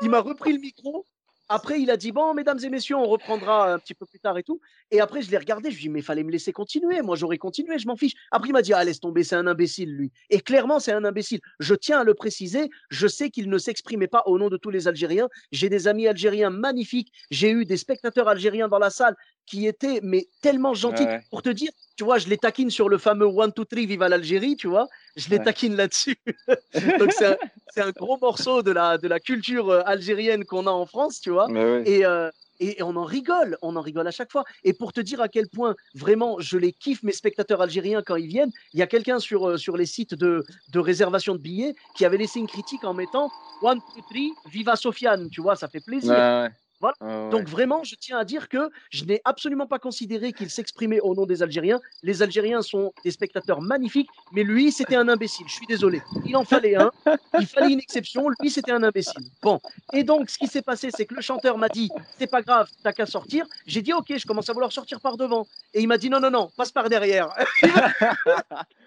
[0.02, 1.06] il m'a repris le micro.
[1.50, 4.38] Après, il a dit Bon, mesdames et messieurs, on reprendra un petit peu plus tard
[4.38, 4.62] et tout.
[4.92, 7.02] Et après, je l'ai regardé, je lui ai dit Mais fallait me laisser continuer.
[7.02, 8.14] Moi, j'aurais continué, je m'en fiche.
[8.32, 10.12] Après, il m'a dit Ah, laisse tomber, c'est un imbécile, lui.
[10.30, 11.42] Et clairement, c'est un imbécile.
[11.60, 12.70] Je tiens à le préciser.
[12.90, 15.28] Je sais qu'il ne s'exprimait pas au nom de tous les Algériens.
[15.52, 17.12] J'ai des amis algériens magnifiques.
[17.30, 19.16] J'ai eu des spectateurs algériens dans la salle
[19.46, 21.04] qui étaient, mais tellement gentils.
[21.04, 21.22] Ouais.
[21.30, 24.10] Pour te dire, tu vois, je les taquine sur le fameux One, Two, Three, Viva
[24.10, 24.88] l'Algérie, tu vois.
[25.16, 25.44] Je les Ouais.
[25.44, 26.18] taquine là-dessus.
[27.00, 30.86] Donc, c'est un, gros morceau de la, de la culture euh, algérienne qu'on a en
[30.86, 31.50] France, tu vois.
[31.50, 31.84] Ouais.
[31.86, 32.30] Et, euh,
[32.60, 34.44] et on en rigole, on en rigole à chaque fois.
[34.64, 38.16] Et pour te dire à quel point vraiment je les kiffe, mes spectateurs algériens, quand
[38.16, 41.40] ils viennent, il y a quelqu'un sur, euh, sur les sites de, de réservation de
[41.40, 43.30] billets qui avait laissé une critique en mettant
[43.62, 46.12] One, two, three, Viva Sofiane, tu vois, ça fait plaisir.
[46.12, 46.50] Ouais, ouais.
[46.84, 46.98] Voilà.
[47.00, 47.30] Ouais.
[47.30, 51.16] Donc vraiment, je tiens à dire que je n'ai absolument pas considéré qu'il s'exprimait au
[51.16, 51.80] nom des Algériens.
[52.02, 55.46] Les Algériens sont des spectateurs magnifiques, mais lui, c'était un imbécile.
[55.48, 56.02] Je suis désolé.
[56.26, 56.92] Il en fallait un.
[57.40, 58.28] Il fallait une exception.
[58.42, 59.24] Lui, c'était un imbécile.
[59.42, 59.62] Bon.
[59.94, 62.70] Et donc, ce qui s'est passé, c'est que le chanteur m'a dit, c'est pas grave,
[62.84, 63.46] t'as qu'à sortir.
[63.66, 65.48] J'ai dit, ok, je commence à vouloir sortir par devant.
[65.74, 67.30] Et il m'a dit, non, non, non, passe par derrière.
[67.64, 67.72] Il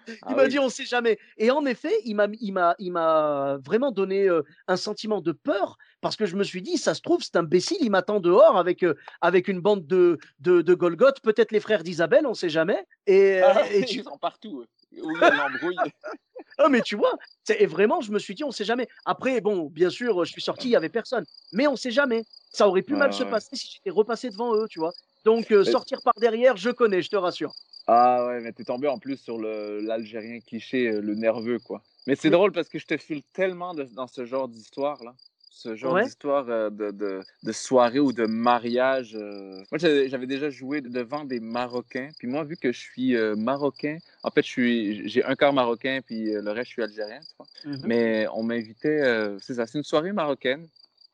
[0.21, 0.49] Ah m'a oui.
[0.49, 1.17] dit, on sait jamais.
[1.37, 5.31] Et en effet, il m'a, il m'a, il m'a vraiment donné euh, un sentiment de
[5.33, 5.77] peur
[6.07, 8.81] parce que je me suis dit, ça se trouve, cet imbécile, il m'attend dehors avec,
[8.83, 12.85] euh, avec une bande de, de, de Golgoth, peut-être les frères d'Isabelle, on sait jamais.
[13.07, 14.63] Et, euh, Ah, et tu- Ils sont partout.
[14.93, 15.75] Oui, l'embrouille.
[16.59, 17.11] ah, mais tu vois,
[17.59, 18.87] et vraiment, je me suis dit, on sait jamais.
[19.03, 21.25] Après, bon, bien sûr, je suis sorti, il y avait personne.
[21.51, 22.23] Mais on sait jamais.
[22.53, 24.93] Ça aurait pu mal se passer si j'étais repassé devant eux, tu vois.
[25.25, 27.51] Donc, euh, Mais- sortir par derrière, je connais, je te rassure.
[27.85, 31.81] Ah ouais, mais t'es tombé en plus sur l'Algérien cliché, euh, le nerveux, quoi.
[32.05, 32.31] Mais c'est Oui.
[32.31, 35.13] drôle parce que je te file tellement de- dans ce genre d'histoire, là.
[35.57, 36.03] Ce genre Ouais.
[36.03, 39.15] d'histoire euh, de, de, de soirée ou de mariage.
[39.15, 39.63] euh.
[39.71, 42.09] Moi, j'avais déjà joué devant des Marocains.
[42.19, 46.25] Puis moi, vu que je suis euh, Marocain, en fait, j'ai un quart Marocain, puis
[46.31, 47.47] le reste, je suis Algérien, tu vois.
[47.65, 47.81] Mhm.
[47.87, 50.67] Mais on m'invitait, euh, c'est ça, c'est une soirée marocaine.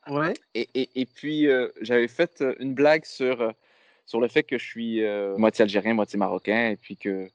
[0.08, 0.34] Ouais.
[0.52, 3.50] Et, et, et puis, euh, j'avais fait une blague sur,
[4.04, 5.02] sur le fait que je suis
[5.38, 7.30] moitié algérien, moitié marocain, et puis que,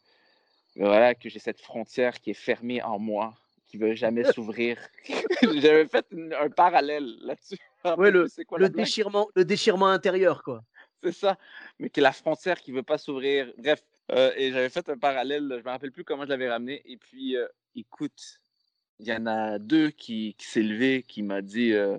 [0.76, 3.34] voilà, que j'ai cette frontière qui est fermée en moi,
[3.70, 4.78] qui veut jamais s'ouvrir.
[5.42, 7.58] j'avais fait une- un parallèle là-dessus.
[7.98, 10.64] Ouais, le, quoi le déchirement, le déchirement intérieur, quoi.
[11.02, 11.38] C'est ça.
[11.80, 13.54] Mais que la frontière qui veut pas s'ouvrir.
[13.58, 16.50] Bref, euh, et j'avais fait un parallèle, je ne me rappelle plus comment je l'avais
[16.50, 16.82] ramené.
[16.86, 18.40] Et puis, euh, écoute,
[19.00, 21.98] il y en a deux qui, qui s'est levé, qui m'a dit, euh,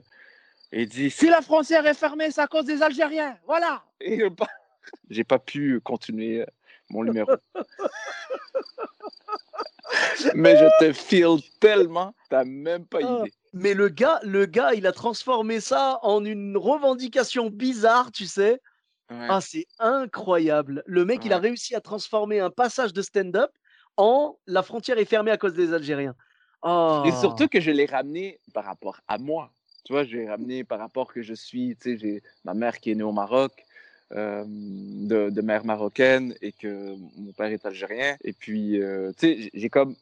[0.73, 3.39] il dit, si la frontière est fermée, c'est à cause des Algériens.
[3.47, 3.83] Voilà.
[4.03, 4.23] Et
[5.09, 6.45] j'ai pas pu continuer
[6.91, 7.31] mon numéro.
[10.35, 13.19] Mais je te feel tellement, t'as même pas Ah.
[13.21, 13.33] idée.
[13.53, 18.61] Mais le gars, le gars, il a transformé ça en une revendication bizarre, tu sais.
[19.11, 19.27] Ouais.
[19.29, 20.85] Ah, c'est incroyable.
[20.87, 23.51] Le mec, il a réussi à transformer un passage de stand-up
[23.97, 26.15] en la frontière est fermée à cause des Algériens.
[26.63, 27.03] Oh.
[27.07, 29.51] Et surtout que je l'ai ramené par rapport à moi.
[29.85, 32.79] Tu vois, je l'ai ramené par rapport que je suis, tu sais, j'ai ma mère
[32.79, 33.51] qui est née au Maroc,
[34.13, 38.17] euh, de, de mère marocaine, et que mon père est algérien.
[38.25, 39.95] Et puis, euh, tu sais, j'ai- comme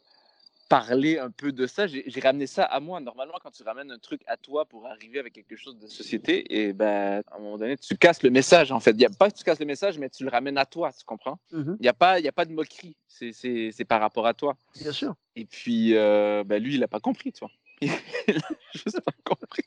[0.68, 1.86] parlé un peu de ça.
[1.86, 3.00] J'ai ramené ça à moi.
[3.00, 6.44] Normalement, quand tu ramènes un truc à toi pour arriver avec quelque chose de société,
[6.54, 8.90] et ben, à un moment donné, tu casses le message, en fait.
[8.90, 10.92] Il y a pas que tu casses le message, mais tu le ramènes à toi,
[10.92, 11.38] tu comprends?
[11.52, 12.96] Mhm, Il n'y a, pas- y a pas de moquerie.
[13.09, 14.56] C'est- par rapport à toi.
[14.78, 15.14] bien sûr.
[15.36, 17.50] Et puis, euh, ben, lui, il n'a pas compris, tu vois.
[17.80, 18.40] Il a
[18.74, 19.62] juste pas compris.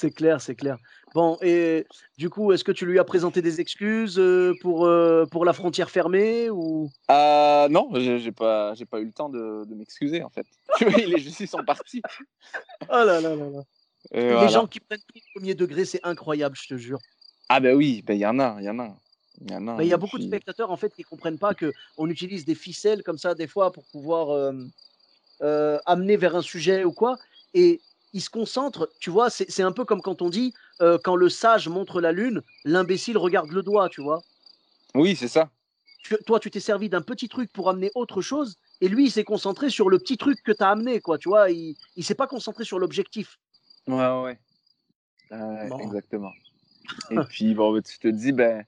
[0.00, 0.78] C'est clair, c'est clair.
[1.14, 1.86] Bon, et
[2.16, 5.52] du coup, est-ce que tu lui as présenté des excuses euh, pour, euh, pour la
[5.52, 6.90] frontière fermée ou?
[7.10, 10.46] Euh, non, j'ai pas, j'ai pas eu le temps de, de m'excuser, en fait.
[10.78, 12.00] Tu vois, les justices sont partis.
[12.88, 13.62] Oh là là là là.
[14.10, 14.46] Et Les voilà.
[14.46, 17.00] gens qui prennent tout le premier degré, c'est incroyable, je te jure.
[17.50, 18.96] Ah ben oui, ben il y en a, il y en a.
[19.42, 19.82] Il y en a.
[19.82, 22.54] Il y a beaucoup de spectateurs en fait qui comprennent pas que on utilise des
[22.54, 24.52] ficelles comme ça des fois pour pouvoir euh,
[25.42, 27.18] euh, amener vers un sujet ou quoi.
[27.52, 27.82] Et
[28.12, 31.28] ils se concentrent, tu vois, c'est un peu comme quand on dit euh, quand le
[31.28, 34.22] sage montre la lune, l'imbécile regarde le doigt, tu vois.
[34.94, 35.50] Oui, c'est ça.
[36.02, 39.10] Tu- toi, tu t'es servi d'un petit truc pour amener autre chose, et lui, il
[39.10, 41.50] s'est concentré sur le petit truc que tu as amené, quoi, tu vois.
[41.50, 43.38] Il, il s'est pas concentré sur l'objectif.
[43.86, 44.38] Ouais, ouais.
[45.30, 45.78] Bon.
[45.78, 46.32] Exactement.
[47.10, 48.64] Et puis, bon, ben, tu te dis, ben,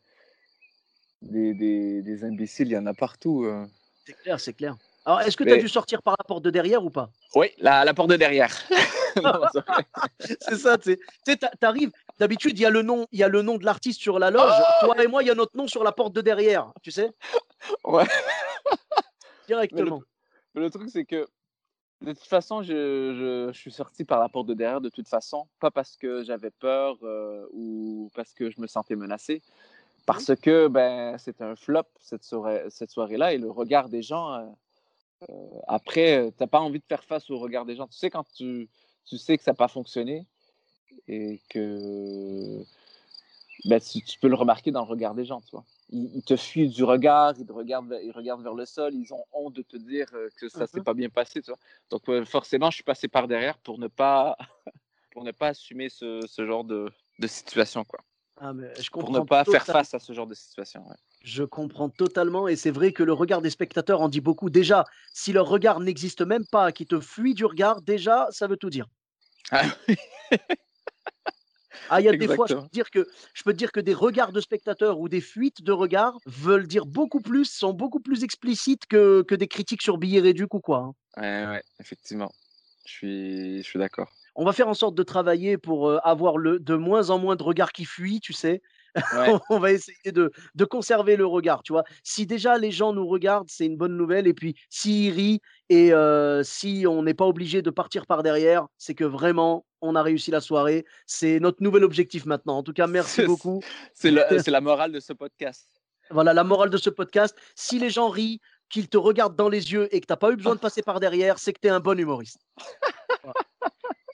[1.23, 3.45] des, des, des imbéciles, il y en a partout.
[3.45, 3.67] euh.
[4.07, 4.77] C'est clair, c'est clair.
[5.05, 7.11] Alors, est-ce que tu as Mais- dû sortir par la porte de derrière ou pas?
[7.35, 8.57] Oui, la, la porte de derrière.
[10.21, 11.37] C'est ça, tu sais.
[11.61, 14.19] T'arrives, d'habitude, il y a le nom, il y a le nom de l'artiste sur
[14.19, 14.53] la loge.
[14.81, 17.11] Toi et moi, il y a notre nom sur la porte de derrière, tu sais,
[17.85, 18.05] ouais.
[19.47, 20.01] directement.
[20.55, 21.27] Mais le truc, c'est que
[22.01, 25.09] de toute façon, je, je- je suis sorti par la porte de derrière, de toute
[25.09, 25.47] façon.
[25.61, 29.43] Pas parce que j'avais peur euh, ou parce que je me sentais menacé.
[30.05, 34.33] Parce que ben, c'était un flop cette soirée- cette soirée-là et le regard des gens.
[34.35, 34.41] euh,
[35.31, 35.35] euh,
[35.69, 37.87] après, tu n'as pas envie de faire face au regard des gens.
[37.89, 38.69] Tu sais, quand tu,
[39.05, 40.27] tu sais que ça n'a pas fonctionné
[41.09, 42.65] et que
[43.65, 45.65] ben, tu, tu peux le remarquer dans le regard des gens, tu vois.
[45.91, 48.95] Ils, ils te fuient du regard, ils te regardent, vers- ils regardent vers le sol,
[48.95, 50.85] ils ont honte de te dire euh, que ça s'est Mhm.
[50.85, 51.59] pas bien passé, tu vois.
[51.91, 54.37] Donc euh, forcément, je suis passé par derrière pour ne pas,
[55.11, 58.01] pour ne pas assumer ce, ce genre de, de situation, quoi.
[58.41, 60.87] Ah, mais je Pour ne pas faire face à ce genre de situation.
[60.89, 60.97] ouais.
[61.25, 64.51] Je comprends totalement et c'est vrai que le regard des spectateurs en dit beaucoup.
[64.51, 68.57] Déjà, si leur regard n'existe même pas, qui te fuit du regard, déjà, ça veut
[68.57, 68.87] tout dire.
[69.51, 69.97] Ah oui.
[71.89, 73.73] Ah, il y a des fois, je peux, te dire que, je peux te dire
[73.73, 77.73] que des regards de spectateurs ou des fuites de regards veulent dire beaucoup plus, sont
[77.73, 80.79] beaucoup plus explicites que, que des critiques sur billets réduits ou quoi.
[80.79, 80.95] hein.
[81.17, 82.33] Ouais, ouais, effectivement.
[82.87, 84.11] Je suis, je suis d'accord.
[84.35, 87.37] On va faire en sorte de travailler pour euh, avoir le, de moins en moins
[87.37, 88.63] de regards qui fuient, tu sais.
[88.97, 89.33] Ouais.
[89.51, 91.85] on va essayer de, de conserver le regard, tu vois.
[92.03, 94.27] Si déjà les gens nous regardent, c'est une bonne nouvelle.
[94.27, 98.67] Et puis, s'ils rient et euh, si on n'est pas obligé de partir par derrière,
[98.77, 100.85] c'est que vraiment, on a réussi la soirée.
[101.07, 102.59] C'est notre nouvel objectif maintenant.
[102.59, 103.63] En tout cas, merci beaucoup.
[103.95, 105.69] C'est la morale de ce podcast.
[106.11, 107.37] Voilà la morale de ce podcast.
[107.55, 110.31] Si les gens rient, qu'ils te regardent dans les yeux et que tu n'as pas
[110.31, 112.41] eu besoin de passer par derrière, c'est que tu es un bon humoriste.
[113.23, 113.35] Voilà.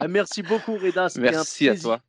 [0.08, 1.06] Merci beaucoup, Reda.
[1.06, 2.00] Un Merci à toi.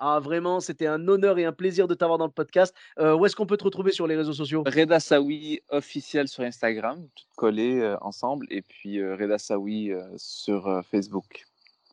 [0.00, 2.72] Ah, vraiment, c'était un honneur et un plaisir de t'avoir dans le podcast.
[3.00, 4.62] Euh, où est-ce qu'on peut te retrouver sur les réseaux sociaux?
[4.64, 10.02] Reda Sawi officiel sur Instagram, tout collé euh, ensemble, et puis euh, Reda Sawi euh,
[10.16, 11.44] sur Facebook.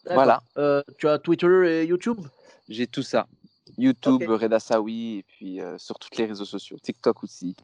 [0.05, 0.43] Voilà.
[0.99, 2.19] Tu as Twitter et YouTube?
[2.69, 3.27] J'ai tout ça.
[3.77, 4.41] YouTube, Ok.
[4.41, 6.77] Reda Sawi, et puis sur tous les réseaux sociaux.
[6.81, 7.55] TikTok aussi.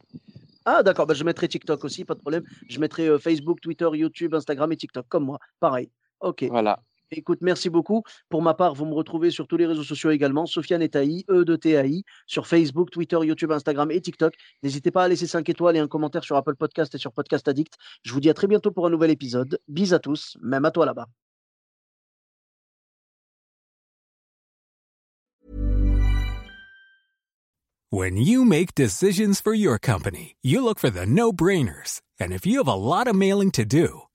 [0.64, 1.06] Ah, d'accord.
[1.06, 2.42] Bah, je mettrai TikTok aussi, pas de problème.
[2.68, 5.38] Je mettrai Facebook, Twitter, YouTube, Instagram et TikTok, comme moi.
[5.60, 5.88] Pareil.
[6.20, 6.44] Ok.
[6.50, 6.80] Voilà.
[7.14, 8.02] Écoute, merci beaucoup.
[8.30, 10.46] Pour ma part, vous me retrouvez sur tous les réseaux sociaux également.
[10.46, 14.34] Sofiane et Taï, E de TAI, sur Facebook, Twitter, YouTube, Instagram et TikTok.
[14.62, 17.46] N'hésitez pas à laisser 5 étoiles et un commentaire sur Apple Podcast et sur Podcast
[17.48, 17.74] Addict.
[18.02, 19.60] Je vous dis à très bientôt pour un nouvel épisode.
[19.68, 21.06] Bis à tous, même à toi là-bas.
[27.90, 32.00] When you make decisions for your company, you look for the no brainers.
[32.18, 34.04] And if you have a lot of mailing to do,